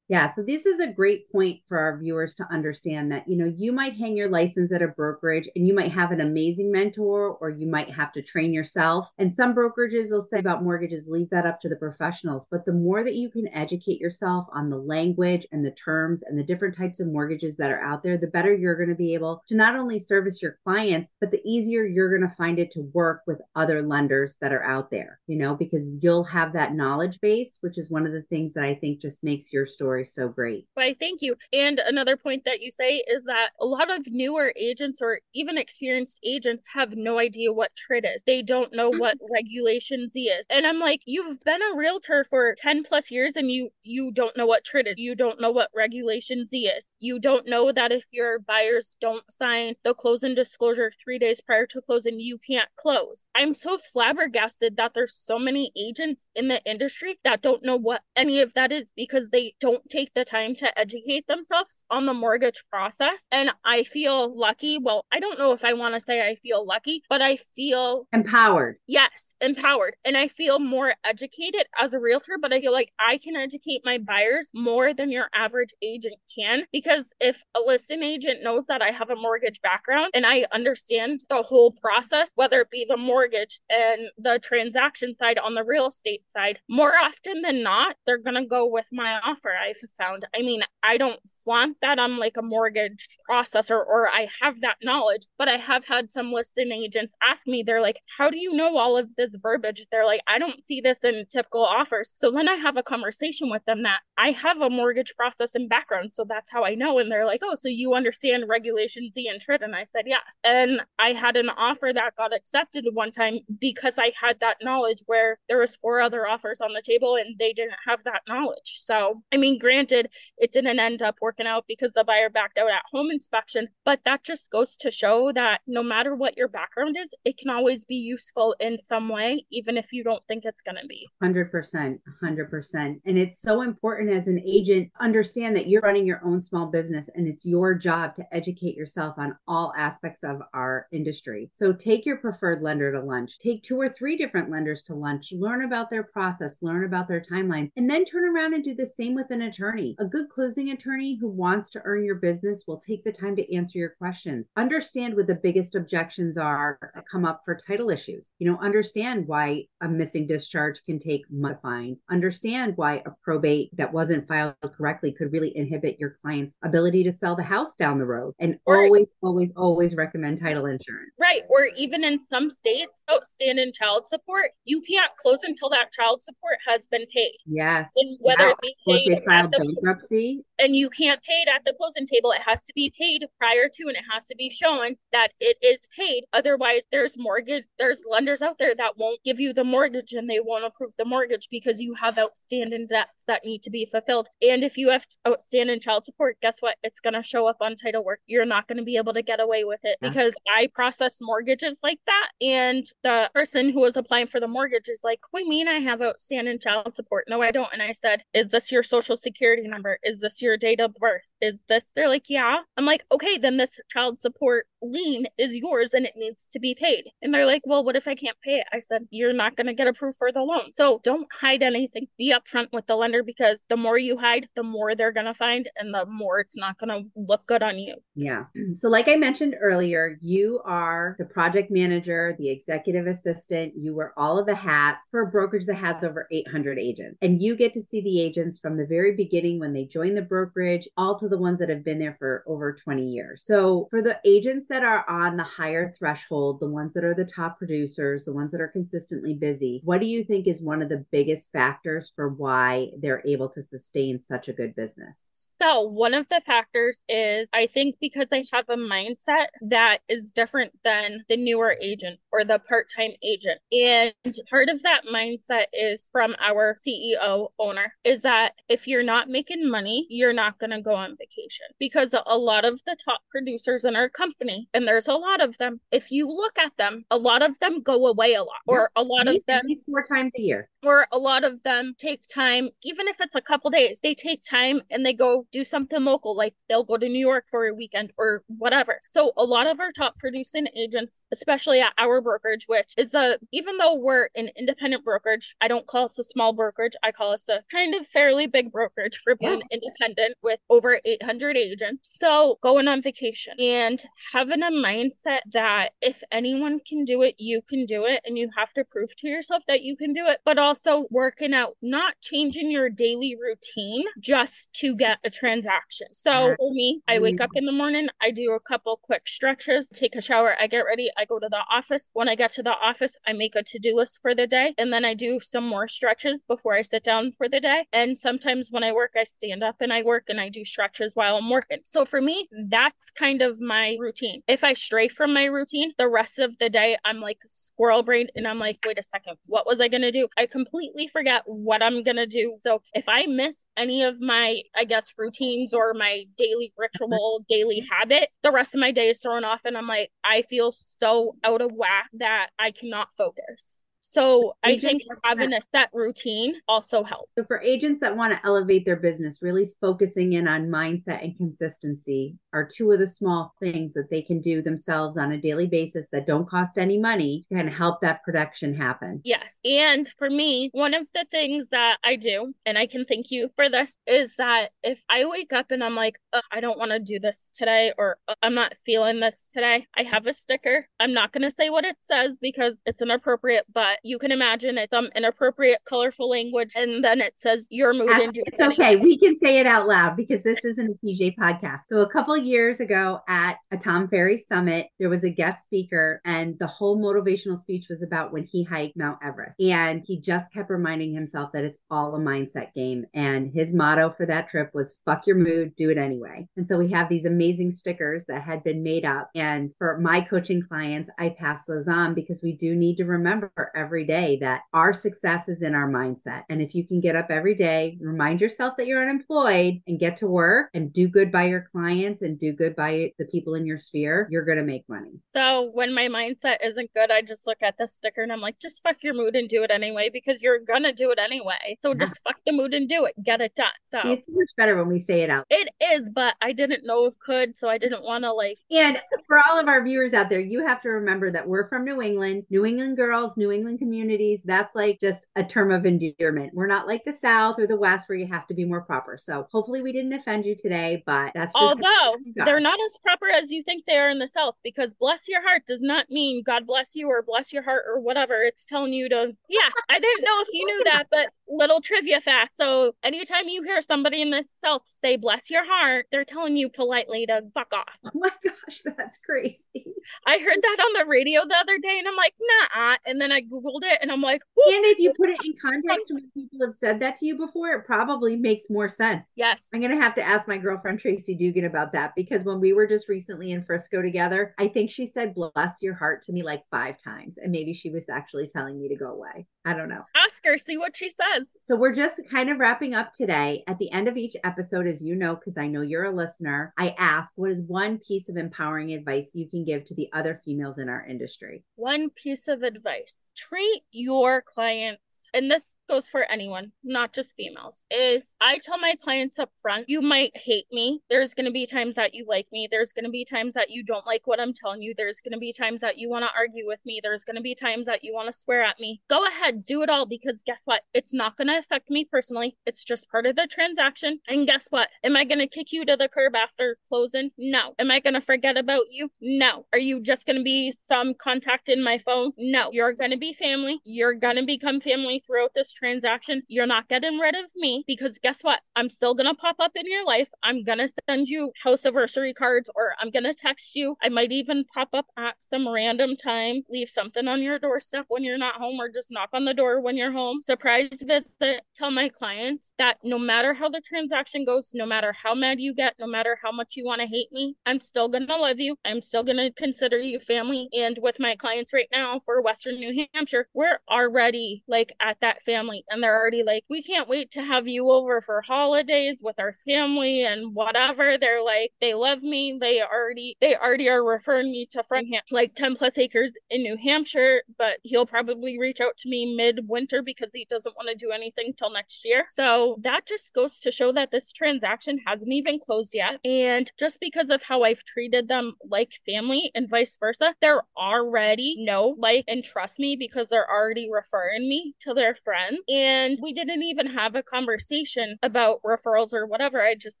Yeah, 0.08 0.26
so 0.26 0.42
this 0.42 0.66
is 0.66 0.80
a 0.80 0.92
great 0.92 1.32
point 1.32 1.60
for 1.66 1.78
our 1.78 1.98
viewers 1.98 2.34
to 2.34 2.46
understand 2.52 3.10
that, 3.10 3.26
you 3.26 3.38
know, 3.38 3.50
you 3.56 3.72
might 3.72 3.96
hang 3.96 4.14
your 4.14 4.28
license 4.28 4.70
at 4.70 4.82
a 4.82 4.88
brokerage 4.88 5.48
and 5.56 5.66
you 5.66 5.72
might 5.72 5.92
have 5.92 6.10
an 6.12 6.20
amazing 6.20 6.70
mentor 6.70 7.38
or 7.40 7.48
you 7.48 7.66
might 7.66 7.90
have 7.90 8.12
to 8.12 8.22
train 8.22 8.52
yourself. 8.52 9.08
And 9.16 9.32
some 9.32 9.54
brokerages 9.54 10.10
will 10.10 10.20
say 10.20 10.38
about 10.38 10.62
mortgages, 10.62 11.08
leave 11.08 11.30
that 11.30 11.46
up 11.46 11.58
to 11.62 11.70
the 11.70 11.76
professionals. 11.76 12.44
But 12.50 12.66
the 12.66 12.72
more 12.72 13.02
that 13.02 13.14
you 13.14 13.30
can 13.30 13.48
educate 13.54 13.98
yourself 13.98 14.46
on 14.52 14.68
the 14.68 14.76
language 14.76 15.46
and 15.52 15.64
the 15.64 15.70
terms 15.70 16.22
and 16.22 16.38
the 16.38 16.44
different 16.44 16.76
types 16.76 17.00
of 17.00 17.06
mortgages 17.06 17.56
that 17.56 17.70
are 17.70 17.80
out 17.80 18.02
there, 18.02 18.18
the 18.18 18.26
better 18.26 18.54
you're 18.54 18.76
going 18.76 18.90
to 18.90 18.94
be 18.94 19.14
able 19.14 19.42
to 19.48 19.56
not 19.56 19.74
only 19.74 19.98
service 19.98 20.42
your 20.42 20.58
clients, 20.64 21.12
but 21.18 21.30
the 21.30 21.40
easier 21.46 21.82
you're 21.86 22.14
going 22.14 22.28
to 22.28 22.36
find 22.36 22.58
it 22.58 22.70
to 22.72 22.90
work 22.92 23.22
with 23.26 23.40
other 23.56 23.80
lenders 23.80 24.36
that 24.42 24.52
are 24.52 24.64
out 24.64 24.90
there, 24.90 25.18
you 25.28 25.38
know, 25.38 25.54
because 25.54 25.88
you'll 26.02 26.24
have 26.24 26.52
that 26.52 26.74
knowledge 26.74 27.18
base, 27.22 27.56
which 27.62 27.78
is 27.78 27.90
one 27.90 28.04
of 28.04 28.12
the 28.12 28.22
things 28.28 28.52
that 28.52 28.64
I 28.64 28.74
think 28.74 29.00
just 29.00 29.24
makes 29.24 29.50
your 29.50 29.64
story 29.64 29.93
story 29.94 30.06
so 30.06 30.28
great. 30.28 30.66
Why, 30.74 30.94
thank 30.98 31.22
you. 31.22 31.36
And 31.52 31.78
another 31.78 32.16
point 32.16 32.44
that 32.44 32.60
you 32.60 32.70
say 32.70 33.04
is 33.06 33.24
that 33.24 33.50
a 33.60 33.66
lot 33.66 33.90
of 33.90 34.06
newer 34.06 34.52
agents 34.56 35.00
or 35.00 35.20
even 35.34 35.56
experienced 35.56 36.18
agents 36.24 36.66
have 36.74 36.92
no 36.96 37.18
idea 37.18 37.52
what 37.52 37.70
TRID 37.76 38.04
is. 38.14 38.22
They 38.26 38.42
don't 38.42 38.74
know 38.74 38.90
mm-hmm. 38.90 39.00
what 39.00 39.18
Regulation 39.32 40.08
Z 40.10 40.20
is. 40.20 40.46
And 40.50 40.66
I'm 40.66 40.78
like, 40.78 41.00
you've 41.06 41.42
been 41.44 41.60
a 41.62 41.76
realtor 41.76 42.24
for 42.28 42.54
10 42.58 42.84
plus 42.84 43.10
years 43.10 43.36
and 43.36 43.50
you 43.50 43.70
you 43.82 44.12
don't 44.12 44.36
know 44.36 44.46
what 44.46 44.64
TRID 44.64 44.88
is. 44.88 44.94
You 44.96 45.14
don't 45.14 45.40
know 45.40 45.50
what 45.50 45.70
Regulation 45.74 46.46
Z 46.46 46.66
is. 46.66 46.88
You 46.98 47.20
don't 47.20 47.48
know 47.48 47.72
that 47.72 47.92
if 47.92 48.04
your 48.10 48.38
buyers 48.38 48.96
don't 49.00 49.24
sign 49.30 49.74
the 49.84 49.94
closing 49.94 50.34
disclosure 50.34 50.92
three 51.02 51.18
days 51.18 51.40
prior 51.40 51.66
to 51.66 51.82
closing, 51.82 52.18
you 52.18 52.38
can't 52.38 52.68
close. 52.76 53.26
I'm 53.34 53.54
so 53.54 53.78
flabbergasted 53.92 54.76
that 54.76 54.92
there's 54.94 55.14
so 55.14 55.38
many 55.38 55.72
agents 55.76 56.26
in 56.34 56.48
the 56.48 56.62
industry 56.64 57.18
that 57.24 57.42
don't 57.42 57.64
know 57.64 57.76
what 57.76 58.02
any 58.16 58.40
of 58.40 58.52
that 58.54 58.72
is 58.72 58.90
because 58.96 59.28
they 59.30 59.54
don't 59.60 59.83
take 59.88 60.12
the 60.14 60.24
time 60.24 60.54
to 60.56 60.78
educate 60.78 61.26
themselves 61.26 61.84
on 61.90 62.06
the 62.06 62.14
mortgage 62.14 62.64
process. 62.70 63.24
And 63.30 63.50
I 63.64 63.84
feel 63.84 64.36
lucky. 64.36 64.78
Well, 64.80 65.06
I 65.12 65.20
don't 65.20 65.38
know 65.38 65.52
if 65.52 65.64
I 65.64 65.72
want 65.72 65.94
to 65.94 66.00
say 66.00 66.20
I 66.20 66.36
feel 66.36 66.66
lucky, 66.66 67.02
but 67.08 67.22
I 67.22 67.38
feel 67.54 68.06
empowered. 68.12 68.76
Yes, 68.86 69.34
empowered. 69.40 69.96
And 70.04 70.16
I 70.16 70.28
feel 70.28 70.58
more 70.58 70.94
educated 71.04 71.66
as 71.78 71.94
a 71.94 72.00
realtor, 72.00 72.38
but 72.40 72.52
I 72.52 72.60
feel 72.60 72.72
like 72.72 72.92
I 72.98 73.18
can 73.18 73.36
educate 73.36 73.82
my 73.84 73.98
buyers 73.98 74.48
more 74.54 74.94
than 74.94 75.10
your 75.10 75.28
average 75.34 75.74
agent 75.82 76.16
can. 76.34 76.64
Because 76.72 77.04
if 77.20 77.42
a 77.54 77.60
listing 77.60 78.02
agent 78.02 78.42
knows 78.42 78.66
that 78.66 78.82
I 78.82 78.90
have 78.90 79.10
a 79.10 79.16
mortgage 79.16 79.60
background 79.60 80.10
and 80.14 80.26
I 80.26 80.46
understand 80.52 81.24
the 81.28 81.42
whole 81.42 81.72
process, 81.72 82.30
whether 82.34 82.60
it 82.60 82.70
be 82.70 82.86
the 82.88 82.96
mortgage 82.96 83.60
and 83.68 84.08
the 84.18 84.38
transaction 84.42 85.14
side 85.18 85.38
on 85.38 85.54
the 85.54 85.64
real 85.64 85.88
estate 85.88 86.22
side, 86.32 86.58
more 86.68 86.94
often 86.96 87.42
than 87.42 87.62
not, 87.62 87.96
they're 88.06 88.18
going 88.18 88.42
to 88.42 88.46
go 88.46 88.66
with 88.66 88.86
my 88.92 89.18
offer. 89.24 89.52
I've 89.82 90.04
found. 90.04 90.26
I 90.34 90.40
mean, 90.40 90.62
I 90.82 90.96
don't 90.96 91.20
flaunt 91.42 91.76
that 91.82 91.98
I'm 91.98 92.18
like 92.18 92.36
a 92.36 92.42
mortgage 92.42 93.08
processor 93.28 93.76
or 93.76 94.08
I 94.08 94.28
have 94.40 94.60
that 94.60 94.76
knowledge, 94.82 95.26
but 95.38 95.48
I 95.48 95.56
have 95.56 95.84
had 95.84 96.12
some 96.12 96.32
listing 96.32 96.72
agents 96.72 97.14
ask 97.22 97.46
me, 97.46 97.62
they're 97.62 97.80
like, 97.80 98.00
How 98.16 98.30
do 98.30 98.38
you 98.38 98.52
know 98.52 98.76
all 98.76 98.96
of 98.96 99.08
this 99.16 99.34
verbiage? 99.42 99.86
They're 99.90 100.06
like, 100.06 100.20
I 100.26 100.38
don't 100.38 100.64
see 100.64 100.80
this 100.80 101.00
in 101.04 101.24
typical 101.30 101.64
offers. 101.64 102.12
So 102.14 102.30
then 102.30 102.48
I 102.48 102.54
have 102.54 102.76
a 102.76 102.82
conversation 102.82 103.50
with 103.50 103.64
them 103.64 103.82
that 103.82 104.00
I 104.16 104.30
have 104.32 104.60
a 104.60 104.70
mortgage 104.70 105.14
processing 105.16 105.68
background. 105.68 106.12
So 106.14 106.24
that's 106.28 106.50
how 106.50 106.64
I 106.64 106.74
know. 106.74 106.98
And 106.98 107.10
they're 107.10 107.26
like, 107.26 107.40
Oh, 107.42 107.54
so 107.54 107.68
you 107.68 107.94
understand 107.94 108.44
Regulation 108.48 109.10
Z 109.12 109.28
and 109.28 109.40
TRID? 109.40 109.62
And 109.62 109.74
I 109.74 109.84
said, 109.84 110.04
Yes. 110.06 110.22
And 110.44 110.82
I 110.98 111.12
had 111.12 111.36
an 111.36 111.50
offer 111.50 111.92
that 111.94 112.16
got 112.16 112.34
accepted 112.34 112.86
one 112.92 113.10
time 113.10 113.40
because 113.58 113.98
I 113.98 114.12
had 114.20 114.40
that 114.40 114.58
knowledge 114.62 115.02
where 115.06 115.38
there 115.48 115.58
was 115.58 115.76
four 115.76 116.00
other 116.00 116.26
offers 116.26 116.60
on 116.60 116.72
the 116.72 116.82
table 116.82 117.16
and 117.16 117.38
they 117.38 117.52
didn't 117.52 117.74
have 117.86 118.00
that 118.04 118.22
knowledge. 118.28 118.78
So, 118.80 119.22
I 119.32 119.36
mean, 119.36 119.58
granted, 119.64 120.10
it 120.36 120.52
didn't 120.52 120.78
end 120.78 121.00
up 121.00 121.16
working 121.22 121.46
out 121.46 121.64
because 121.66 121.90
the 121.94 122.04
buyer 122.04 122.28
backed 122.28 122.58
out 122.58 122.70
at 122.70 122.82
home 122.92 123.10
inspection, 123.10 123.66
but 123.86 123.98
that 124.04 124.22
just 124.22 124.50
goes 124.50 124.76
to 124.76 124.90
show 124.90 125.32
that 125.32 125.62
no 125.66 125.82
matter 125.82 126.14
what 126.14 126.36
your 126.36 126.48
background 126.48 126.98
is, 127.00 127.14
it 127.24 127.38
can 127.38 127.48
always 127.48 127.86
be 127.86 127.94
useful 127.94 128.54
in 128.60 128.76
some 128.82 129.08
way, 129.08 129.46
even 129.50 129.78
if 129.78 129.90
you 129.90 130.04
don't 130.04 130.22
think 130.28 130.44
it's 130.44 130.60
going 130.60 130.76
to 130.76 130.86
be. 130.86 131.08
100%. 131.22 131.98
100%. 132.22 133.00
And 133.06 133.18
it's 133.18 133.40
so 133.40 133.62
important 133.62 134.10
as 134.10 134.28
an 134.28 134.38
agent, 134.44 134.90
understand 135.00 135.56
that 135.56 135.66
you're 135.66 135.80
running 135.80 136.04
your 136.04 136.20
own 136.22 136.42
small 136.42 136.66
business 136.66 137.08
and 137.14 137.26
it's 137.26 137.46
your 137.46 137.72
job 137.72 138.14
to 138.16 138.34
educate 138.34 138.76
yourself 138.76 139.14
on 139.16 139.34
all 139.48 139.72
aspects 139.78 140.24
of 140.24 140.42
our 140.52 140.88
industry. 140.92 141.50
So 141.54 141.72
take 141.72 142.04
your 142.04 142.18
preferred 142.18 142.62
lender 142.62 142.92
to 142.92 143.00
lunch, 143.00 143.38
take 143.38 143.62
two 143.62 143.80
or 143.80 143.88
three 143.88 144.18
different 144.18 144.50
lenders 144.50 144.82
to 144.84 144.94
lunch, 144.94 145.32
learn 145.32 145.64
about 145.64 145.88
their 145.88 146.02
process, 146.02 146.58
learn 146.60 146.84
about 146.84 147.08
their 147.08 147.22
timelines, 147.22 147.70
and 147.76 147.88
then 147.88 148.04
turn 148.04 148.24
around 148.24 148.52
and 148.52 148.62
do 148.62 148.74
the 148.74 148.84
same 148.86 149.14
with 149.14 149.30
an 149.30 149.40
attorney. 149.54 149.96
A 149.98 150.04
good 150.04 150.28
closing 150.28 150.70
attorney 150.70 151.16
who 151.16 151.28
wants 151.28 151.70
to 151.70 151.82
earn 151.84 152.04
your 152.04 152.16
business 152.16 152.64
will 152.66 152.78
take 152.78 153.04
the 153.04 153.12
time 153.12 153.36
to 153.36 153.54
answer 153.54 153.78
your 153.78 153.94
questions. 153.98 154.50
Understand 154.56 155.14
what 155.14 155.26
the 155.26 155.34
biggest 155.34 155.74
objections 155.74 156.36
are 156.36 156.78
that 156.94 157.08
come 157.10 157.24
up 157.24 157.42
for 157.44 157.54
title 157.54 157.90
issues. 157.90 158.32
You 158.38 158.50
know, 158.50 158.58
understand 158.58 159.26
why 159.26 159.64
a 159.80 159.88
missing 159.88 160.26
discharge 160.26 160.82
can 160.84 160.98
take 160.98 161.22
months 161.30 161.54
to 161.54 161.60
find. 161.60 161.96
Understand 162.10 162.74
why 162.76 163.02
a 163.06 163.10
probate 163.22 163.70
that 163.76 163.92
wasn't 163.92 164.26
filed 164.28 164.54
correctly 164.76 165.12
could 165.12 165.32
really 165.32 165.56
inhibit 165.56 165.98
your 165.98 166.16
client's 166.22 166.58
ability 166.62 167.04
to 167.04 167.12
sell 167.12 167.36
the 167.36 167.42
house 167.42 167.76
down 167.76 167.98
the 167.98 168.04
road. 168.04 168.34
And 168.38 168.58
or, 168.66 168.84
always, 168.84 169.06
always, 169.22 169.52
always 169.56 169.94
recommend 169.94 170.40
title 170.40 170.66
insurance. 170.66 171.12
Right. 171.18 171.42
Or 171.48 171.66
even 171.76 172.04
in 172.04 172.24
some 172.24 172.50
states, 172.50 173.04
outstanding 173.10 173.72
child 173.72 174.06
support, 174.08 174.50
you 174.64 174.80
can't 174.82 175.12
close 175.16 175.40
until 175.44 175.70
that 175.70 175.92
child 175.92 176.22
support 176.22 176.58
has 176.66 176.86
been 176.86 177.06
paid. 177.12 177.36
Yes. 177.46 177.90
And 177.96 178.18
whether 178.20 178.48
it 178.48 178.56
be 178.60 178.74
paid 178.86 179.12
they 179.12 179.24
bankruptcy. 179.50 180.44
And 180.58 180.76
you 180.76 180.90
can't 180.90 181.22
pay 181.22 181.42
it 181.46 181.48
at 181.48 181.64
the 181.64 181.74
closing 181.76 182.06
table. 182.06 182.32
It 182.32 182.42
has 182.42 182.62
to 182.62 182.72
be 182.74 182.92
paid 182.98 183.26
prior 183.38 183.68
to 183.68 183.82
and 183.88 183.96
it 183.96 184.04
has 184.12 184.26
to 184.26 184.36
be 184.36 184.50
shown 184.50 184.96
that 185.12 185.28
it 185.40 185.56
is 185.62 185.80
paid. 185.96 186.24
Otherwise, 186.32 186.82
there's 186.90 187.16
mortgage, 187.18 187.64
there's 187.78 188.02
lenders 188.08 188.42
out 188.42 188.58
there 188.58 188.74
that 188.76 188.96
won't 188.96 189.20
give 189.24 189.40
you 189.40 189.52
the 189.52 189.64
mortgage 189.64 190.12
and 190.12 190.28
they 190.28 190.40
won't 190.40 190.64
approve 190.64 190.92
the 190.98 191.04
mortgage 191.04 191.48
because 191.50 191.80
you 191.80 191.94
have 191.94 192.18
outstanding 192.18 192.86
debts 192.88 193.24
that 193.26 193.42
need 193.44 193.62
to 193.62 193.70
be 193.70 193.86
fulfilled. 193.86 194.28
And 194.42 194.64
if 194.64 194.76
you 194.76 194.90
have 194.90 195.06
outstanding 195.26 195.80
child 195.80 196.04
support, 196.04 196.36
guess 196.40 196.56
what? 196.60 196.76
It's 196.82 197.00
going 197.00 197.14
to 197.14 197.22
show 197.22 197.46
up 197.46 197.56
on 197.60 197.76
title 197.76 198.04
work. 198.04 198.20
You're 198.26 198.46
not 198.46 198.68
going 198.68 198.78
to 198.78 198.84
be 198.84 198.96
able 198.96 199.14
to 199.14 199.22
get 199.22 199.40
away 199.40 199.64
with 199.64 199.80
it 199.82 199.98
because 200.00 200.34
I 200.56 200.68
process 200.72 201.18
mortgages 201.20 201.78
like 201.82 202.00
that. 202.06 202.30
And 202.40 202.86
the 203.02 203.30
person 203.34 203.70
who 203.70 203.80
was 203.80 203.96
applying 203.96 204.28
for 204.28 204.40
the 204.40 204.48
mortgage 204.48 204.88
is 204.88 205.00
like, 205.04 205.20
we 205.32 205.48
mean 205.48 205.68
I 205.68 205.78
have 205.78 206.00
outstanding 206.02 206.58
child 206.58 206.94
support? 206.94 207.24
No, 207.28 207.42
I 207.42 207.50
don't. 207.50 207.72
And 207.72 207.82
I 207.82 207.92
said, 207.92 208.24
Is 208.32 208.50
this 208.50 208.72
your 208.72 208.82
social 208.82 209.16
security 209.16 209.33
number? 209.68 209.98
Is 210.02 210.20
this 210.20 210.40
your 210.40 210.56
date 210.56 210.80
of 210.80 210.94
birth? 210.94 211.22
Is 211.44 211.58
this? 211.68 211.84
They're 211.94 212.08
like, 212.08 212.28
Yeah. 212.28 212.58
I'm 212.76 212.84
like, 212.84 213.04
Okay, 213.12 213.38
then 213.38 213.56
this 213.56 213.80
child 213.90 214.20
support 214.20 214.66
lien 214.82 215.26
is 215.38 215.54
yours 215.54 215.94
and 215.94 216.06
it 216.06 216.14
needs 216.16 216.46
to 216.52 216.60
be 216.60 216.74
paid. 216.74 217.04
And 217.22 217.32
they're 217.32 217.46
like, 217.46 217.62
Well, 217.66 217.84
what 217.84 217.96
if 217.96 218.08
I 218.08 218.14
can't 218.14 218.40
pay 218.42 218.56
it? 218.58 218.66
I 218.72 218.78
said, 218.78 219.06
You're 219.10 219.32
not 219.32 219.56
going 219.56 219.66
to 219.66 219.74
get 219.74 219.86
approved 219.86 220.18
for 220.18 220.32
the 220.32 220.42
loan. 220.42 220.72
So 220.72 221.00
don't 221.04 221.28
hide 221.32 221.62
anything. 221.62 222.06
Be 222.18 222.34
upfront 222.34 222.68
with 222.72 222.86
the 222.86 222.96
lender 222.96 223.22
because 223.22 223.60
the 223.68 223.76
more 223.76 223.98
you 223.98 224.16
hide, 224.16 224.48
the 224.56 224.62
more 224.62 224.94
they're 224.94 225.12
going 225.12 225.26
to 225.26 225.34
find 225.34 225.68
and 225.76 225.92
the 225.92 226.06
more 226.06 226.40
it's 226.40 226.56
not 226.56 226.78
going 226.78 226.90
to 226.90 227.10
look 227.16 227.46
good 227.46 227.62
on 227.62 227.78
you. 227.78 227.96
Yeah. 228.14 228.44
Mm-hmm. 228.56 228.74
So, 228.76 228.88
like 228.88 229.08
I 229.08 229.16
mentioned 229.16 229.54
earlier, 229.60 230.18
you 230.20 230.60
are 230.64 231.16
the 231.18 231.24
project 231.24 231.70
manager, 231.70 232.34
the 232.38 232.50
executive 232.50 233.06
assistant. 233.06 233.74
You 233.76 233.94
wear 233.94 234.12
all 234.16 234.38
of 234.38 234.46
the 234.46 234.54
hats 234.54 235.08
for 235.10 235.22
a 235.22 235.30
brokerage 235.30 235.66
that 235.66 235.76
has 235.76 236.04
over 236.04 236.26
800 236.30 236.78
agents. 236.78 237.18
And 237.22 237.40
you 237.42 237.56
get 237.56 237.74
to 237.74 237.82
see 237.82 238.00
the 238.00 238.20
agents 238.20 238.58
from 238.58 238.76
the 238.76 238.86
very 238.86 239.14
beginning 239.14 239.60
when 239.60 239.72
they 239.72 239.84
join 239.84 240.14
the 240.14 240.22
brokerage, 240.22 240.88
all 240.96 241.18
to 241.18 241.28
the 241.28 241.33
ones 241.38 241.58
that 241.58 241.68
have 241.68 241.84
been 241.84 241.98
there 241.98 242.16
for 242.18 242.44
over 242.46 242.72
20 242.72 243.02
years. 243.02 243.44
So, 243.44 243.88
for 243.90 244.02
the 244.02 244.18
agents 244.24 244.66
that 244.68 244.82
are 244.82 245.08
on 245.08 245.36
the 245.36 245.44
higher 245.44 245.92
threshold, 245.92 246.60
the 246.60 246.68
ones 246.68 246.94
that 246.94 247.04
are 247.04 247.14
the 247.14 247.24
top 247.24 247.58
producers, 247.58 248.24
the 248.24 248.32
ones 248.32 248.52
that 248.52 248.60
are 248.60 248.68
consistently 248.68 249.34
busy, 249.34 249.80
what 249.84 250.00
do 250.00 250.06
you 250.06 250.24
think 250.24 250.46
is 250.46 250.62
one 250.62 250.82
of 250.82 250.88
the 250.88 251.04
biggest 251.10 251.52
factors 251.52 252.12
for 252.14 252.28
why 252.28 252.88
they're 252.98 253.22
able 253.26 253.48
to 253.50 253.62
sustain 253.62 254.20
such 254.20 254.48
a 254.48 254.52
good 254.52 254.74
business? 254.74 255.48
So, 255.64 255.80
one 255.80 256.12
of 256.12 256.26
the 256.28 256.42
factors 256.44 257.02
is 257.08 257.48
I 257.54 257.66
think 257.66 257.96
because 257.98 258.26
I 258.30 258.44
have 258.52 258.66
a 258.68 258.76
mindset 258.76 259.46
that 259.62 260.00
is 260.10 260.30
different 260.30 260.72
than 260.84 261.24
the 261.30 261.38
newer 261.38 261.74
agent 261.80 262.20
or 262.32 262.44
the 262.44 262.58
part 262.58 262.88
time 262.94 263.12
agent. 263.22 263.60
And 263.72 264.12
part 264.50 264.68
of 264.68 264.82
that 264.82 265.02
mindset 265.10 265.66
is 265.72 266.10
from 266.12 266.36
our 266.38 266.76
CEO 266.86 267.48
owner 267.58 267.94
is 268.04 268.20
that 268.22 268.52
if 268.68 268.86
you're 268.86 269.02
not 269.02 269.30
making 269.30 269.70
money, 269.70 270.06
you're 270.10 270.34
not 270.34 270.58
going 270.58 270.70
to 270.70 270.82
go 270.82 270.94
on 270.94 271.16
vacation. 271.16 271.66
Because 271.78 272.14
a 272.14 272.36
lot 272.36 272.66
of 272.66 272.82
the 272.84 272.96
top 273.02 273.20
producers 273.30 273.86
in 273.86 273.96
our 273.96 274.10
company, 274.10 274.68
and 274.74 274.86
there's 274.86 275.08
a 275.08 275.14
lot 275.14 275.42
of 275.42 275.56
them, 275.56 275.80
if 275.90 276.10
you 276.10 276.28
look 276.28 276.58
at 276.58 276.76
them, 276.76 277.06
a 277.10 277.16
lot 277.16 277.40
of 277.40 277.58
them 277.60 277.80
go 277.82 278.06
away 278.06 278.34
a 278.34 278.42
lot, 278.42 278.60
or 278.66 278.90
a 278.96 279.02
lot 279.02 279.28
of 279.28 279.38
them 279.46 279.60
at 279.60 279.64
least 279.64 279.86
four 279.86 280.02
times 280.02 280.34
a 280.38 280.42
year, 280.42 280.68
or 280.84 281.06
a 281.12 281.18
lot 281.18 281.44
of 281.44 281.62
them 281.62 281.94
take 281.98 282.26
time, 282.26 282.70
even 282.82 283.08
if 283.08 283.20
it's 283.20 283.34
a 283.34 283.40
couple 283.40 283.70
days, 283.70 284.00
they 284.02 284.14
take 284.14 284.42
time 284.42 284.82
and 284.90 285.04
they 285.04 285.12
go 285.12 285.46
do 285.52 285.64
something 285.64 286.04
local, 286.04 286.36
like 286.36 286.54
they'll 286.68 286.84
go 286.84 286.96
to 286.96 287.08
New 287.08 287.18
York 287.18 287.44
for 287.50 287.66
a 287.66 287.74
weekend 287.74 288.12
or 288.18 288.42
whatever. 288.46 289.00
So 289.06 289.32
a 289.36 289.44
lot 289.44 289.66
of 289.66 289.80
our 289.80 289.92
top 289.92 290.18
producing 290.18 290.66
agents, 290.76 291.20
especially 291.32 291.80
at 291.80 291.92
our 291.98 292.20
brokerage, 292.20 292.64
which 292.66 292.92
is 292.96 293.10
the 293.10 293.38
even 293.52 293.78
though 293.78 293.98
we're 293.98 294.28
an 294.36 294.50
independent 294.56 295.04
brokerage, 295.04 295.54
I 295.60 295.68
don't 295.68 295.86
call 295.86 296.06
us 296.06 296.18
a 296.18 296.24
small 296.24 296.52
brokerage. 296.52 296.94
I 297.02 297.12
call 297.12 297.32
us 297.32 297.44
a 297.48 297.62
kind 297.70 297.94
of 297.94 298.06
fairly 298.06 298.46
big 298.46 298.72
brokerage 298.72 299.20
for 299.22 299.36
being 299.36 299.62
yeah. 299.70 299.78
independent 299.78 300.36
with 300.42 300.60
over 300.70 301.00
800 301.04 301.56
agents. 301.56 302.16
So 302.20 302.58
going 302.62 302.88
on 302.88 303.02
vacation 303.02 303.54
and 303.58 304.02
having 304.32 304.62
a 304.62 304.70
mindset 304.70 305.40
that 305.52 305.90
if 306.00 306.22
anyone 306.30 306.80
can 306.86 307.04
do 307.04 307.22
it, 307.22 307.36
you 307.38 307.62
can 307.68 307.86
do 307.86 308.04
it, 308.04 308.20
and 308.24 308.36
you 308.36 308.50
have 308.56 308.72
to 308.74 308.84
prove 308.84 309.14
to 309.16 309.28
yourself 309.28 309.62
that 309.68 309.82
you 309.82 309.96
can 309.96 310.12
do 310.12 310.26
it, 310.26 310.40
but 310.44 310.58
also 310.58 310.73
working 311.10 311.52
out, 311.54 311.76
not 311.82 312.14
changing 312.20 312.70
your 312.70 312.88
daily 312.88 313.36
routine 313.40 314.04
just 314.20 314.72
to 314.74 314.96
get 314.96 315.18
a 315.24 315.30
transaction. 315.30 316.08
So 316.12 316.54
for 316.56 316.72
me, 316.72 317.02
I 317.08 317.18
wake 317.18 317.40
up 317.40 317.50
in 317.54 317.66
the 317.66 317.72
morning, 317.72 318.08
I 318.22 318.30
do 318.30 318.52
a 318.52 318.60
couple 318.60 318.98
quick 319.02 319.22
stretches, 319.26 319.88
take 319.88 320.14
a 320.14 320.20
shower, 320.20 320.54
I 320.60 320.66
get 320.66 320.80
ready, 320.80 321.10
I 321.16 321.24
go 321.24 321.38
to 321.38 321.48
the 321.48 321.62
office. 321.70 322.08
When 322.12 322.28
I 322.28 322.34
get 322.34 322.52
to 322.52 322.62
the 322.62 322.70
office, 322.70 323.16
I 323.26 323.32
make 323.32 323.54
a 323.54 323.62
to 323.62 323.78
do 323.78 323.94
list 323.94 324.18
for 324.22 324.34
the 324.34 324.46
day, 324.46 324.74
and 324.78 324.92
then 324.92 325.04
I 325.04 325.14
do 325.14 325.40
some 325.42 325.66
more 325.66 325.88
stretches 325.88 326.42
before 326.46 326.74
I 326.74 326.82
sit 326.82 327.04
down 327.04 327.32
for 327.32 327.48
the 327.48 327.60
day. 327.60 327.86
And 327.92 328.18
sometimes 328.18 328.68
when 328.70 328.84
I 328.84 328.92
work, 328.92 329.12
I 329.16 329.24
stand 329.24 329.62
up 329.62 329.76
and 329.80 329.92
I 329.92 330.02
work 330.02 330.24
and 330.28 330.40
I 330.40 330.48
do 330.48 330.64
stretches 330.64 331.12
while 331.14 331.36
I'm 331.36 331.50
working. 331.50 331.78
So 331.84 332.04
for 332.04 332.20
me, 332.20 332.48
that's 332.68 333.10
kind 333.10 333.42
of 333.42 333.60
my 333.60 333.96
routine. 333.98 334.42
If 334.46 334.64
I 334.64 334.74
stray 334.74 335.08
from 335.08 335.32
my 335.32 335.44
routine, 335.44 335.92
the 335.98 336.08
rest 336.08 336.38
of 336.38 336.56
the 336.58 336.70
day, 336.70 336.96
I'm 337.04 337.18
like 337.18 337.38
squirrel 337.48 338.02
brained 338.02 338.32
and 338.34 338.46
I'm 338.46 338.58
like, 338.58 338.78
wait 338.86 338.98
a 338.98 339.02
second, 339.02 339.36
what 339.46 339.66
was 339.66 339.80
I 339.80 339.88
going 339.88 340.02
to 340.02 340.12
do? 340.12 340.28
I 340.36 340.46
completely 340.64 341.08
forget 341.08 341.42
what 341.46 341.82
I'm 341.82 342.02
going 342.02 342.16
to 342.16 342.26
do. 342.26 342.58
So 342.62 342.82
if 342.92 343.08
I 343.08 343.26
miss 343.26 343.56
any 343.76 344.02
of 344.02 344.20
my, 344.20 344.62
I 344.76 344.84
guess, 344.84 345.12
routines 345.16 345.72
or 345.74 345.94
my 345.94 346.24
daily 346.36 346.72
ritual, 346.76 347.44
daily 347.48 347.86
habit, 347.90 348.28
the 348.42 348.52
rest 348.52 348.74
of 348.74 348.80
my 348.80 348.92
day 348.92 349.10
is 349.10 349.20
thrown 349.20 349.44
off. 349.44 349.62
And 349.64 349.76
I'm 349.76 349.86
like, 349.86 350.10
I 350.24 350.42
feel 350.42 350.72
so 350.72 351.36
out 351.44 351.60
of 351.60 351.72
whack 351.72 352.10
that 352.14 352.48
I 352.58 352.70
cannot 352.70 353.08
focus. 353.16 353.83
So 354.14 354.54
I 354.62 354.76
think 354.76 355.02
having 355.24 355.52
a 355.52 355.60
set 355.74 355.90
routine 355.92 356.54
also 356.68 357.02
helps. 357.02 357.32
So 357.36 357.44
for 357.44 357.60
agents 357.60 357.98
that 358.00 358.16
want 358.16 358.32
to 358.32 358.40
elevate 358.46 358.84
their 358.84 358.96
business, 358.96 359.42
really 359.42 359.68
focusing 359.80 360.34
in 360.34 360.46
on 360.46 360.68
mindset 360.68 361.24
and 361.24 361.36
consistency 361.36 362.36
are 362.52 362.64
two 362.64 362.92
of 362.92 363.00
the 363.00 363.08
small 363.08 363.52
things 363.60 363.92
that 363.94 364.10
they 364.10 364.22
can 364.22 364.40
do 364.40 364.62
themselves 364.62 365.18
on 365.18 365.32
a 365.32 365.38
daily 365.38 365.66
basis 365.66 366.06
that 366.12 366.26
don't 366.26 366.48
cost 366.48 366.78
any 366.78 366.96
money 366.96 367.44
and 367.50 367.68
help 367.68 368.00
that 368.02 368.22
production 368.22 368.72
happen. 368.72 369.20
Yes. 369.24 369.50
And 369.64 370.08
for 370.16 370.30
me, 370.30 370.70
one 370.72 370.94
of 370.94 371.08
the 371.12 371.26
things 371.32 371.68
that 371.70 371.98
I 372.04 372.14
do, 372.14 372.54
and 372.64 372.78
I 372.78 372.86
can 372.86 373.04
thank 373.04 373.32
you 373.32 373.50
for 373.56 373.68
this, 373.68 373.94
is 374.06 374.36
that 374.36 374.68
if 374.84 375.02
I 375.10 375.24
wake 375.26 375.52
up 375.52 375.72
and 375.72 375.82
I'm 375.82 375.96
like, 375.96 376.20
I 376.52 376.60
don't 376.60 376.78
want 376.78 376.92
to 376.92 377.00
do 377.00 377.18
this 377.18 377.50
today, 377.52 377.92
or 377.98 378.18
I'm 378.42 378.54
not 378.54 378.74
feeling 378.86 379.18
this 379.18 379.48
today, 379.50 379.88
I 379.96 380.04
have 380.04 380.26
a 380.26 380.32
sticker. 380.32 380.86
I'm 381.00 381.12
not 381.12 381.32
going 381.32 381.42
to 381.42 381.50
say 381.50 381.70
what 381.70 381.84
it 381.84 381.96
says 382.02 382.32
because 382.40 382.78
it's 382.86 383.02
inappropriate, 383.02 383.64
but 383.72 383.98
you 384.04 384.18
can 384.18 384.30
imagine 384.30 384.76
it's 384.76 384.92
um, 384.92 385.04
some 385.04 385.10
inappropriate, 385.16 385.80
colorful 385.88 386.28
language, 386.28 386.72
and 386.76 387.02
then 387.02 387.20
it 387.20 387.34
says 387.36 387.66
your 387.70 387.94
mood 387.94 388.10
ah, 388.10 388.20
and 388.22 388.38
It's 388.46 388.60
okay. 388.60 388.96
We 388.96 389.18
can 389.18 389.34
say 389.34 389.58
it 389.58 389.66
out 389.66 389.88
loud 389.88 390.16
because 390.16 390.42
this 390.42 390.64
isn't 390.64 390.90
a 390.90 390.94
PG 390.98 391.36
podcast. 391.40 391.80
So 391.88 392.00
a 392.00 392.08
couple 392.08 392.36
years 392.36 392.80
ago 392.80 393.20
at 393.26 393.56
a 393.72 393.78
Tom 393.78 394.08
Ferry 394.08 394.36
summit, 394.36 394.88
there 395.00 395.08
was 395.08 395.24
a 395.24 395.30
guest 395.30 395.62
speaker, 395.62 396.20
and 396.26 396.58
the 396.58 396.66
whole 396.66 397.00
motivational 397.00 397.58
speech 397.58 397.86
was 397.88 398.02
about 398.02 398.32
when 398.32 398.44
he 398.44 398.62
hiked 398.64 398.96
Mount 398.96 399.18
Everest. 399.22 399.58
And 399.58 400.02
he 400.06 400.20
just 400.20 400.52
kept 400.52 400.70
reminding 400.70 401.14
himself 401.14 401.50
that 401.52 401.64
it's 401.64 401.78
all 401.90 402.14
a 402.14 402.20
mindset 402.20 402.74
game. 402.74 403.06
And 403.14 403.50
his 403.52 403.72
motto 403.72 404.10
for 404.10 404.26
that 404.26 404.50
trip 404.50 404.70
was 404.74 404.96
fuck 405.06 405.26
your 405.26 405.36
mood, 405.36 405.74
do 405.76 405.90
it 405.90 405.98
anyway. 405.98 406.46
And 406.56 406.68
so 406.68 406.76
we 406.76 406.90
have 406.90 407.08
these 407.08 407.24
amazing 407.24 407.72
stickers 407.72 408.26
that 408.28 408.42
had 408.42 408.62
been 408.64 408.82
made 408.82 409.06
up. 409.06 409.30
And 409.34 409.72
for 409.78 409.98
my 409.98 410.20
coaching 410.20 410.62
clients, 410.62 411.08
I 411.18 411.30
pass 411.30 411.64
those 411.66 411.88
on 411.88 412.14
because 412.14 412.42
we 412.42 412.52
do 412.52 412.74
need 412.74 412.96
to 412.96 413.04
remember 413.04 413.50
every 413.74 413.83
every 413.84 414.04
day 414.04 414.38
that 414.40 414.62
our 414.72 414.94
success 414.94 415.46
is 415.46 415.62
in 415.62 415.74
our 415.74 415.88
mindset. 415.88 416.42
And 416.48 416.62
if 416.62 416.74
you 416.74 416.86
can 416.86 417.00
get 417.00 417.16
up 417.16 417.26
every 417.28 417.54
day, 417.54 417.98
remind 418.00 418.40
yourself 418.40 418.74
that 418.78 418.86
you're 418.86 419.02
unemployed 419.02 419.74
and 419.86 420.00
get 420.00 420.16
to 420.18 420.26
work 420.26 420.70
and 420.72 420.90
do 420.90 421.06
good 421.06 421.30
by 421.30 421.44
your 421.44 421.68
clients 421.70 422.22
and 422.22 422.40
do 422.40 422.52
good 422.52 422.74
by 422.74 423.12
the 423.18 423.26
people 423.26 423.54
in 423.54 423.66
your 423.66 423.76
sphere, 423.76 424.26
you're 424.30 424.44
going 424.44 424.56
to 424.56 424.64
make 424.64 424.88
money. 424.88 425.20
So 425.34 425.70
when 425.74 425.94
my 425.94 426.08
mindset 426.08 426.56
isn't 426.64 426.94
good, 426.94 427.10
I 427.10 427.20
just 427.20 427.46
look 427.46 427.58
at 427.62 427.76
the 427.78 427.86
sticker 427.86 428.22
and 428.22 428.32
I'm 428.32 428.40
like, 428.40 428.58
just 428.58 428.82
fuck 428.82 429.02
your 429.02 429.12
mood 429.12 429.36
and 429.36 429.48
do 429.48 429.62
it 429.62 429.70
anyway 429.70 430.08
because 430.10 430.40
you're 430.40 430.60
going 430.60 430.84
to 430.84 430.92
do 430.92 431.10
it 431.10 431.18
anyway. 431.18 431.76
So 431.82 431.92
just 431.92 432.18
fuck 432.24 432.36
the 432.46 432.52
mood 432.52 432.72
and 432.72 432.88
do 432.88 433.04
it. 433.04 433.14
Get 433.22 433.42
it 433.42 433.54
done. 433.54 433.66
So 433.90 434.00
See, 434.02 434.12
it's 434.14 434.26
much 434.28 434.50
better 434.56 434.76
when 434.76 434.88
we 434.88 434.98
say 434.98 435.20
it 435.20 435.28
out. 435.28 435.44
It 435.50 435.68
is, 435.92 436.08
but 436.14 436.34
I 436.40 436.52
didn't 436.52 436.86
know 436.86 437.04
if 437.04 437.18
could. 437.18 437.56
So 437.56 437.68
I 437.68 437.76
didn't 437.76 438.02
want 438.02 438.24
to 438.24 438.32
like. 438.32 438.58
And 438.70 439.00
for 439.26 439.40
all 439.46 439.60
of 439.60 439.68
our 439.68 439.84
viewers 439.84 440.14
out 440.14 440.30
there, 440.30 440.40
you 440.40 440.66
have 440.66 440.80
to 440.82 440.88
remember 440.88 441.30
that 441.30 441.46
we're 441.46 441.68
from 441.68 441.84
New 441.84 442.00
England, 442.00 442.44
New 442.50 442.64
England 442.64 442.96
girls, 442.96 443.36
New 443.36 443.52
England 443.52 443.73
Maryland 443.74 443.78
communities, 443.78 444.42
that's 444.44 444.74
like 444.74 445.00
just 445.00 445.26
a 445.36 445.44
term 445.44 445.70
of 445.70 445.86
endearment. 445.86 446.52
We're 446.54 446.66
not 446.66 446.86
like 446.86 447.04
the 447.04 447.12
South 447.12 447.58
or 447.58 447.66
the 447.66 447.76
West 447.76 448.08
where 448.08 448.18
you 448.18 448.26
have 448.26 448.46
to 448.48 448.54
be 448.54 448.64
more 448.64 448.82
proper. 448.82 449.18
So 449.20 449.46
hopefully 449.50 449.82
we 449.82 449.92
didn't 449.92 450.12
offend 450.12 450.44
you 450.44 450.56
today, 450.56 451.02
but 451.06 451.32
that's 451.34 451.52
just 451.52 451.62
although 451.62 452.16
they're 452.36 452.60
not 452.60 452.78
as 452.86 452.96
proper 453.02 453.28
as 453.28 453.50
you 453.50 453.62
think 453.62 453.84
they 453.86 453.96
are 453.96 454.10
in 454.10 454.18
the 454.18 454.28
South 454.28 454.56
because 454.62 454.94
bless 454.94 455.28
your 455.28 455.42
heart 455.42 455.62
does 455.66 455.82
not 455.82 456.10
mean 456.10 456.42
God 456.44 456.66
bless 456.66 456.94
you 456.94 457.08
or 457.08 457.22
bless 457.22 457.52
your 457.52 457.62
heart 457.62 457.84
or 457.86 458.00
whatever. 458.00 458.42
It's 458.42 458.64
telling 458.64 458.92
you 458.92 459.08
to, 459.08 459.36
yeah, 459.48 459.70
I 459.88 459.98
didn't 459.98 460.24
know 460.24 460.40
if 460.40 460.48
you 460.52 460.66
knew 460.66 460.84
that, 460.92 461.04
but 461.10 461.28
little 461.48 461.80
trivia 461.80 462.20
fact. 462.20 462.56
So 462.56 462.94
anytime 463.02 463.48
you 463.48 463.62
hear 463.62 463.80
somebody 463.82 464.22
in 464.22 464.30
the 464.30 464.44
South 464.62 464.82
say 464.86 465.16
bless 465.16 465.50
your 465.50 465.64
heart, 465.64 466.06
they're 466.10 466.24
telling 466.24 466.56
you 466.56 466.68
politely 466.68 467.26
to 467.26 467.42
fuck 467.54 467.72
off. 467.72 467.98
Oh 468.04 468.10
my 468.14 468.30
gosh, 468.42 468.82
that's 468.96 469.18
crazy. 469.18 469.84
I 470.26 470.38
heard 470.38 470.62
that 470.62 470.76
on 470.80 471.00
the 471.00 471.08
radio 471.08 471.42
the 471.46 471.56
other 471.56 471.78
day 471.78 471.98
and 471.98 472.08
I'm 472.08 472.16
like, 472.16 472.34
nah. 472.40 472.96
And 473.06 473.20
then 473.20 473.32
I 473.32 473.42
Googled 473.42 473.63
it 473.84 473.98
and 474.02 474.10
I'm 474.12 474.20
like, 474.22 474.42
and 474.66 474.84
if 474.86 474.98
you 474.98 475.12
put 475.16 475.30
it 475.30 475.38
in 475.44 475.54
context 475.60 476.08
to 476.08 476.14
when 476.14 476.30
people 476.32 476.58
have 476.64 476.74
said 476.74 477.00
that 477.00 477.16
to 477.16 477.26
you 477.26 477.36
before, 477.36 477.70
it 477.72 477.84
probably 477.84 478.36
makes 478.36 478.64
more 478.70 478.88
sense. 478.88 479.32
Yes. 479.36 479.68
I'm 479.72 479.80
going 479.80 479.96
to 479.96 480.02
have 480.02 480.14
to 480.14 480.22
ask 480.22 480.48
my 480.48 480.58
girlfriend 480.58 481.00
Tracy 481.00 481.34
Dugan 481.34 481.64
about 481.64 481.92
that 481.92 482.12
because 482.16 482.44
when 482.44 482.60
we 482.60 482.72
were 482.72 482.86
just 482.86 483.08
recently 483.08 483.52
in 483.52 483.64
Frisco 483.64 484.02
together, 484.02 484.54
I 484.58 484.68
think 484.68 484.90
she 484.90 485.06
said 485.06 485.34
bless 485.34 485.82
your 485.82 485.94
heart 485.94 486.22
to 486.24 486.32
me 486.32 486.42
like 486.42 486.62
five 486.70 486.96
times. 487.02 487.38
And 487.38 487.52
maybe 487.52 487.74
she 487.74 487.90
was 487.90 488.08
actually 488.08 488.48
telling 488.48 488.80
me 488.80 488.88
to 488.88 488.96
go 488.96 489.12
away. 489.12 489.46
I 489.64 489.72
don't 489.72 489.88
know. 489.88 490.04
Ask 490.14 490.44
her, 490.44 490.58
see 490.58 490.76
what 490.76 490.96
she 490.96 491.08
says. 491.08 491.48
So 491.60 491.74
we're 491.74 491.94
just 491.94 492.20
kind 492.30 492.50
of 492.50 492.58
wrapping 492.58 492.94
up 492.94 493.14
today. 493.14 493.64
At 493.66 493.78
the 493.78 493.90
end 493.92 494.08
of 494.08 494.16
each 494.16 494.36
episode, 494.44 494.86
as 494.86 495.02
you 495.02 495.14
know, 495.14 495.34
because 495.34 495.56
I 495.56 495.68
know 495.68 495.80
you're 495.80 496.04
a 496.04 496.10
listener, 496.10 496.74
I 496.78 496.94
ask 496.98 497.32
what 497.36 497.50
is 497.50 497.62
one 497.62 497.98
piece 497.98 498.28
of 498.28 498.36
empowering 498.36 498.92
advice 498.92 499.30
you 499.34 499.48
can 499.48 499.64
give 499.64 499.84
to 499.84 499.94
the 499.94 500.08
other 500.12 500.40
females 500.44 500.78
in 500.78 500.88
our 500.88 501.06
industry? 501.06 501.64
One 501.76 502.10
piece 502.10 502.46
of 502.46 502.62
advice 502.62 503.16
treat 503.36 503.82
your 503.90 504.42
clients. 504.54 505.28
And 505.34 505.50
this 505.50 505.76
goes 505.88 506.08
for 506.08 506.22
anyone, 506.30 506.72
not 506.82 507.12
just 507.12 507.34
females, 507.36 507.84
is 507.90 508.36
I 508.40 508.58
tell 508.58 508.78
my 508.78 508.94
clients 509.02 509.38
up 509.38 509.50
front, 509.60 509.88
you 509.88 510.00
might 510.00 510.36
hate 510.36 510.66
me. 510.72 511.00
There's 511.10 511.34
going 511.34 511.46
to 511.46 511.52
be 511.52 511.66
times 511.66 511.96
that 511.96 512.14
you 512.14 512.24
like 512.28 512.46
me. 512.52 512.68
There's 512.70 512.92
going 512.92 513.04
to 513.04 513.10
be 513.10 513.24
times 513.24 513.54
that 513.54 513.70
you 513.70 513.84
don't 513.84 514.06
like 514.06 514.22
what 514.26 514.40
I'm 514.40 514.52
telling 514.52 514.82
you. 514.82 514.94
There's 514.96 515.20
going 515.20 515.32
to 515.32 515.38
be 515.38 515.52
times 515.52 515.80
that 515.80 515.98
you 515.98 516.08
want 516.08 516.24
to 516.24 516.30
argue 516.36 516.66
with 516.66 516.80
me. 516.84 517.00
There's 517.02 517.24
going 517.24 517.36
to 517.36 517.42
be 517.42 517.54
times 517.54 517.86
that 517.86 518.02
you 518.02 518.14
want 518.14 518.32
to 518.32 518.38
swear 518.38 518.62
at 518.62 518.80
me. 518.80 519.02
Go 519.08 519.26
ahead, 519.26 519.66
do 519.66 519.82
it 519.82 519.90
all 519.90 520.06
because 520.06 520.42
guess 520.44 520.62
what? 520.64 520.82
It's 520.92 521.12
not 521.12 521.36
going 521.36 521.48
to 521.48 521.58
affect 521.58 521.90
me 521.90 522.04
personally. 522.10 522.56
It's 522.66 522.84
just 522.84 523.10
part 523.10 523.26
of 523.26 523.36
the 523.36 523.48
transaction. 523.50 524.20
And 524.28 524.46
guess 524.46 524.66
what? 524.70 524.88
Am 525.02 525.16
I 525.16 525.24
going 525.24 525.40
to 525.40 525.46
kick 525.46 525.72
you 525.72 525.84
to 525.84 525.96
the 525.96 526.08
curb 526.08 526.34
after 526.34 526.76
closing? 526.88 527.30
No. 527.38 527.74
Am 527.78 527.90
I 527.90 528.00
going 528.00 528.14
to 528.14 528.20
forget 528.20 528.56
about 528.56 528.84
you? 528.90 529.10
No. 529.20 529.66
Are 529.72 529.78
you 529.78 530.00
just 530.00 530.26
going 530.26 530.38
to 530.38 530.42
be 530.42 530.72
some 530.86 531.14
contact 531.14 531.68
in 531.68 531.82
my 531.82 531.98
phone? 531.98 532.32
No. 532.38 532.70
You're 532.72 532.92
going 532.92 533.10
to 533.10 533.18
be 533.18 533.32
family. 533.34 533.80
You're 533.84 534.14
going 534.14 534.36
to 534.36 534.44
become 534.44 534.80
family 534.80 535.22
throughout 535.26 535.52
this 535.54 535.73
transaction. 535.74 536.42
You're 536.48 536.66
not 536.66 536.88
getting 536.88 537.18
rid 537.18 537.34
of 537.34 537.46
me 537.56 537.84
because 537.86 538.18
guess 538.22 538.42
what? 538.42 538.60
I'm 538.76 538.90
still 538.90 539.14
going 539.14 539.26
to 539.26 539.34
pop 539.34 539.56
up 539.58 539.72
in 539.74 539.84
your 539.86 540.04
life. 540.04 540.28
I'm 540.42 540.64
going 540.64 540.78
to 540.78 540.88
send 541.08 541.28
you 541.28 541.52
house 541.62 541.84
anniversary 541.84 542.34
cards 542.34 542.70
or 542.74 542.94
I'm 543.00 543.10
going 543.10 543.24
to 543.24 543.32
text 543.32 543.74
you. 543.74 543.96
I 544.02 544.08
might 544.08 544.32
even 544.32 544.64
pop 544.72 544.88
up 544.92 545.06
at 545.16 545.42
some 545.42 545.68
random 545.68 546.16
time, 546.16 546.62
leave 546.68 546.88
something 546.88 547.28
on 547.28 547.42
your 547.42 547.58
doorstep 547.58 548.06
when 548.08 548.22
you're 548.22 548.38
not 548.38 548.56
home 548.56 548.80
or 548.80 548.88
just 548.88 549.10
knock 549.10 549.30
on 549.32 549.44
the 549.44 549.54
door 549.54 549.80
when 549.80 549.96
you're 549.96 550.12
home. 550.12 550.40
Surprise 550.40 550.88
visit. 551.02 551.62
Tell 551.76 551.90
my 551.90 552.08
clients 552.08 552.74
that 552.78 552.98
no 553.02 553.18
matter 553.18 553.54
how 553.54 553.68
the 553.68 553.80
transaction 553.80 554.44
goes, 554.44 554.70
no 554.74 554.86
matter 554.86 555.12
how 555.12 555.34
mad 555.34 555.60
you 555.60 555.74
get, 555.74 555.94
no 555.98 556.06
matter 556.06 556.36
how 556.42 556.52
much 556.52 556.76
you 556.76 556.84
want 556.84 557.00
to 557.00 557.06
hate 557.06 557.30
me, 557.32 557.56
I'm 557.66 557.80
still 557.80 558.08
going 558.08 558.26
to 558.26 558.36
love 558.36 558.58
you. 558.58 558.76
I'm 558.84 559.02
still 559.02 559.22
going 559.22 559.36
to 559.36 559.52
consider 559.52 559.98
you 559.98 560.20
family. 560.20 560.68
And 560.72 560.98
with 561.00 561.20
my 561.20 561.36
clients 561.36 561.72
right 561.72 561.88
now 561.92 562.20
for 562.24 562.42
Western 562.42 562.76
New 562.76 563.06
Hampshire, 563.14 563.48
we're 563.54 563.78
already 563.90 564.64
like 564.66 564.92
at 565.00 565.18
that 565.20 565.42
family 565.42 565.63
and 565.90 566.02
they're 566.02 566.18
already 566.18 566.42
like 566.42 566.64
we 566.70 566.82
can't 566.82 567.08
wait 567.08 567.30
to 567.32 567.42
have 567.42 567.66
you 567.66 567.90
over 567.90 568.20
for 568.20 568.42
holidays 568.42 569.16
with 569.20 569.38
our 569.38 569.56
family 569.66 570.24
and 570.24 570.54
whatever. 570.54 571.18
They're 571.18 571.42
like 571.42 571.72
they 571.80 571.94
love 571.94 572.22
me. 572.22 572.58
They 572.60 572.82
already 572.82 573.36
they 573.40 573.56
already 573.56 573.88
are 573.88 574.04
referring 574.04 574.50
me 574.50 574.66
to 574.70 574.82
friend 574.84 575.06
like 575.30 575.54
10 575.54 575.76
plus 575.76 575.98
acres 575.98 576.34
in 576.50 576.62
new 576.62 576.76
hampshire 576.76 577.42
but 577.58 577.78
he'll 577.82 578.06
probably 578.06 578.58
reach 578.58 578.80
out 578.80 578.96
to 578.98 579.08
me 579.08 579.34
mid-winter 579.34 580.02
because 580.02 580.30
he 580.32 580.46
doesn't 580.48 580.74
want 580.76 580.88
to 580.88 580.94
do 580.94 581.10
anything 581.10 581.52
till 581.56 581.70
next 581.70 582.04
year. 582.04 582.24
So 582.32 582.76
that 582.82 583.06
just 583.06 583.34
goes 583.34 583.58
to 583.60 583.70
show 583.70 583.92
that 583.92 584.10
this 584.10 584.32
transaction 584.32 585.00
hasn't 585.06 585.32
even 585.32 585.58
closed 585.58 585.94
yet. 585.94 586.20
And 586.24 586.70
just 586.78 587.00
because 587.00 587.30
of 587.30 587.42
how 587.42 587.62
i've 587.62 587.84
treated 587.84 588.28
them 588.28 588.54
like 588.68 588.92
family 589.06 589.50
and 589.54 589.68
vice 589.68 589.96
versa 589.98 590.34
they're 590.40 590.62
already 590.76 591.56
know 591.64 591.94
like 591.98 592.24
and 592.28 592.44
trust 592.44 592.78
me 592.78 592.96
because 592.96 593.28
they're 593.28 593.50
already 593.50 593.88
referring 593.90 594.48
me 594.48 594.74
to 594.80 594.94
their 594.94 595.16
friends. 595.24 595.53
And 595.68 596.18
we 596.22 596.32
didn't 596.32 596.62
even 596.62 596.86
have 596.86 597.14
a 597.14 597.22
conversation 597.22 598.16
about 598.22 598.60
referrals 598.64 599.12
or 599.12 599.26
whatever. 599.26 599.62
I 599.62 599.74
just 599.74 600.00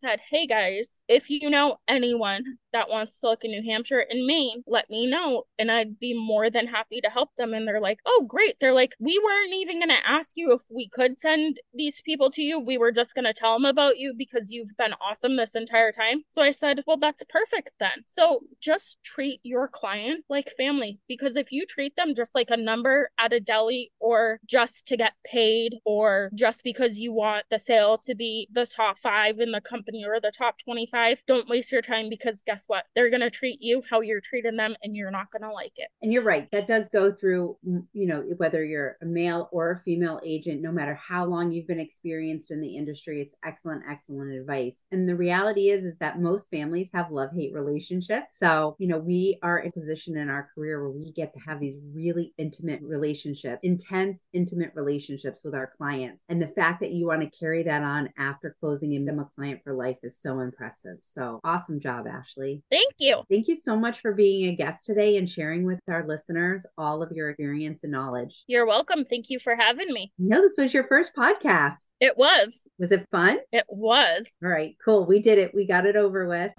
said, 0.00 0.20
hey 0.30 0.46
guys, 0.46 1.00
if 1.08 1.30
you 1.30 1.50
know 1.50 1.76
anyone 1.88 2.44
that 2.72 2.90
wants 2.90 3.20
to 3.20 3.28
look 3.28 3.44
in 3.44 3.52
New 3.52 3.62
Hampshire 3.62 4.04
and 4.10 4.26
Maine, 4.26 4.62
let 4.66 4.90
me 4.90 5.06
know. 5.06 5.44
And 5.58 5.70
I'd 5.70 5.98
be 5.98 6.14
more 6.14 6.50
than 6.50 6.66
happy 6.66 7.00
to 7.00 7.08
help 7.08 7.30
them. 7.38 7.54
And 7.54 7.66
they're 7.66 7.80
like, 7.80 7.98
oh, 8.04 8.26
great. 8.28 8.56
They're 8.60 8.72
like, 8.72 8.94
we 8.98 9.20
weren't 9.24 9.54
even 9.54 9.78
going 9.78 9.90
to 9.90 10.10
ask 10.10 10.32
you 10.36 10.52
if 10.52 10.62
we 10.74 10.88
could 10.88 11.18
send 11.20 11.58
these 11.72 12.02
people 12.02 12.30
to 12.32 12.42
you. 12.42 12.58
We 12.58 12.78
were 12.78 12.92
just 12.92 13.14
going 13.14 13.26
to 13.26 13.32
tell 13.32 13.52
them 13.54 13.64
about 13.64 13.98
you 13.98 14.12
because 14.16 14.50
you've 14.50 14.76
been 14.76 14.94
awesome 14.94 15.36
this 15.36 15.54
entire 15.54 15.92
time. 15.92 16.22
So 16.30 16.42
I 16.42 16.50
said, 16.50 16.82
well, 16.86 16.96
that's 16.96 17.22
perfect 17.28 17.70
then. 17.78 18.02
So 18.04 18.40
just 18.60 18.98
treat 19.04 19.40
your 19.44 19.68
client 19.68 20.24
like 20.28 20.52
family 20.56 20.98
because 21.08 21.36
if 21.36 21.52
you 21.52 21.66
treat 21.66 21.94
them 21.96 22.14
just 22.14 22.34
like 22.34 22.48
a 22.50 22.56
number 22.56 23.10
at 23.18 23.32
a 23.32 23.40
deli 23.40 23.92
or 24.00 24.40
just 24.46 24.86
to 24.86 24.96
get 24.96 25.12
paid 25.24 25.43
or 25.84 26.30
just 26.34 26.62
because 26.64 26.98
you 26.98 27.12
want 27.12 27.44
the 27.50 27.58
sale 27.58 27.98
to 27.98 28.14
be 28.14 28.48
the 28.52 28.66
top 28.66 28.98
five 28.98 29.38
in 29.40 29.50
the 29.52 29.60
company 29.60 30.04
or 30.06 30.20
the 30.20 30.30
top 30.30 30.58
25, 30.58 31.18
don't 31.26 31.48
waste 31.48 31.72
your 31.72 31.82
time 31.82 32.08
because 32.08 32.42
guess 32.46 32.64
what? 32.66 32.84
They're 32.94 33.10
going 33.10 33.20
to 33.20 33.30
treat 33.30 33.60
you 33.60 33.82
how 33.88 34.00
you're 34.00 34.20
treating 34.20 34.56
them 34.56 34.74
and 34.82 34.96
you're 34.96 35.10
not 35.10 35.30
going 35.30 35.42
to 35.42 35.52
like 35.52 35.72
it. 35.76 35.88
And 36.02 36.12
you're 36.12 36.22
right. 36.22 36.48
That 36.52 36.66
does 36.66 36.88
go 36.88 37.12
through, 37.12 37.56
mm, 37.66 37.84
you 37.92 38.06
know, 38.06 38.22
whether 38.36 38.64
you're 38.64 38.96
a 39.02 39.06
male 39.06 39.48
or 39.52 39.70
a 39.72 39.80
female 39.80 40.20
agent, 40.24 40.62
no 40.62 40.72
matter 40.72 40.94
how 40.94 41.24
long 41.26 41.50
you've 41.50 41.66
been 41.66 41.80
experienced 41.80 42.50
in 42.50 42.60
the 42.60 42.76
industry, 42.76 43.20
it's 43.20 43.34
excellent, 43.44 43.82
excellent 43.88 44.32
advice. 44.32 44.84
And 44.90 45.08
the 45.08 45.16
reality 45.16 45.70
is, 45.70 45.84
is 45.84 45.98
that 45.98 46.20
most 46.20 46.50
families 46.50 46.90
have 46.94 47.10
love 47.10 47.30
hate 47.34 47.52
relationships. 47.54 48.38
So, 48.38 48.76
you 48.78 48.88
know, 48.88 48.98
we 48.98 49.38
are 49.42 49.58
in 49.58 49.68
a 49.68 49.72
position 49.72 50.16
in 50.16 50.28
our 50.28 50.48
career 50.54 50.80
where 50.80 50.90
we 50.90 51.12
get 51.12 51.32
to 51.34 51.40
have 51.40 51.60
these 51.60 51.76
really 51.94 52.32
intimate 52.38 52.80
relationships, 52.82 53.60
intense, 53.62 54.22
intimate 54.32 54.72
relationships 54.74 55.33
with 55.42 55.54
our 55.54 55.72
clients. 55.78 56.24
And 56.28 56.40
the 56.40 56.48
fact 56.48 56.80
that 56.80 56.92
you 56.92 57.06
want 57.06 57.22
to 57.22 57.38
carry 57.38 57.62
that 57.62 57.82
on 57.82 58.10
after 58.18 58.54
closing 58.60 58.92
become 59.14 59.24
a 59.24 59.28
client 59.34 59.60
for 59.64 59.72
life 59.72 59.98
is 60.02 60.18
so 60.18 60.40
impressive. 60.40 60.98
So 61.02 61.40
awesome 61.44 61.80
job, 61.80 62.06
Ashley. 62.06 62.62
Thank 62.70 62.94
you. 62.98 63.22
Thank 63.30 63.48
you 63.48 63.56
so 63.56 63.76
much 63.76 64.00
for 64.00 64.12
being 64.12 64.48
a 64.48 64.56
guest 64.56 64.84
today 64.84 65.16
and 65.16 65.28
sharing 65.28 65.64
with 65.64 65.80
our 65.88 66.06
listeners 66.06 66.66
all 66.78 67.02
of 67.02 67.12
your 67.12 67.30
experience 67.30 67.82
and 67.82 67.92
knowledge. 67.92 68.34
You're 68.46 68.66
welcome. 68.66 69.04
Thank 69.04 69.30
you 69.30 69.38
for 69.38 69.56
having 69.56 69.92
me. 69.92 70.12
No, 70.18 70.40
this 70.40 70.54
was 70.58 70.74
your 70.74 70.86
first 70.86 71.12
podcast. 71.16 71.86
It 72.00 72.16
was. 72.16 72.60
Was 72.78 72.92
it 72.92 73.06
fun? 73.10 73.38
It 73.52 73.64
was. 73.68 74.24
All 74.42 74.50
right, 74.50 74.76
cool. 74.84 75.06
We 75.06 75.20
did 75.20 75.38
it. 75.38 75.54
We 75.54 75.66
got 75.66 75.86
it 75.86 75.96
over 75.96 76.26
with. 76.26 76.52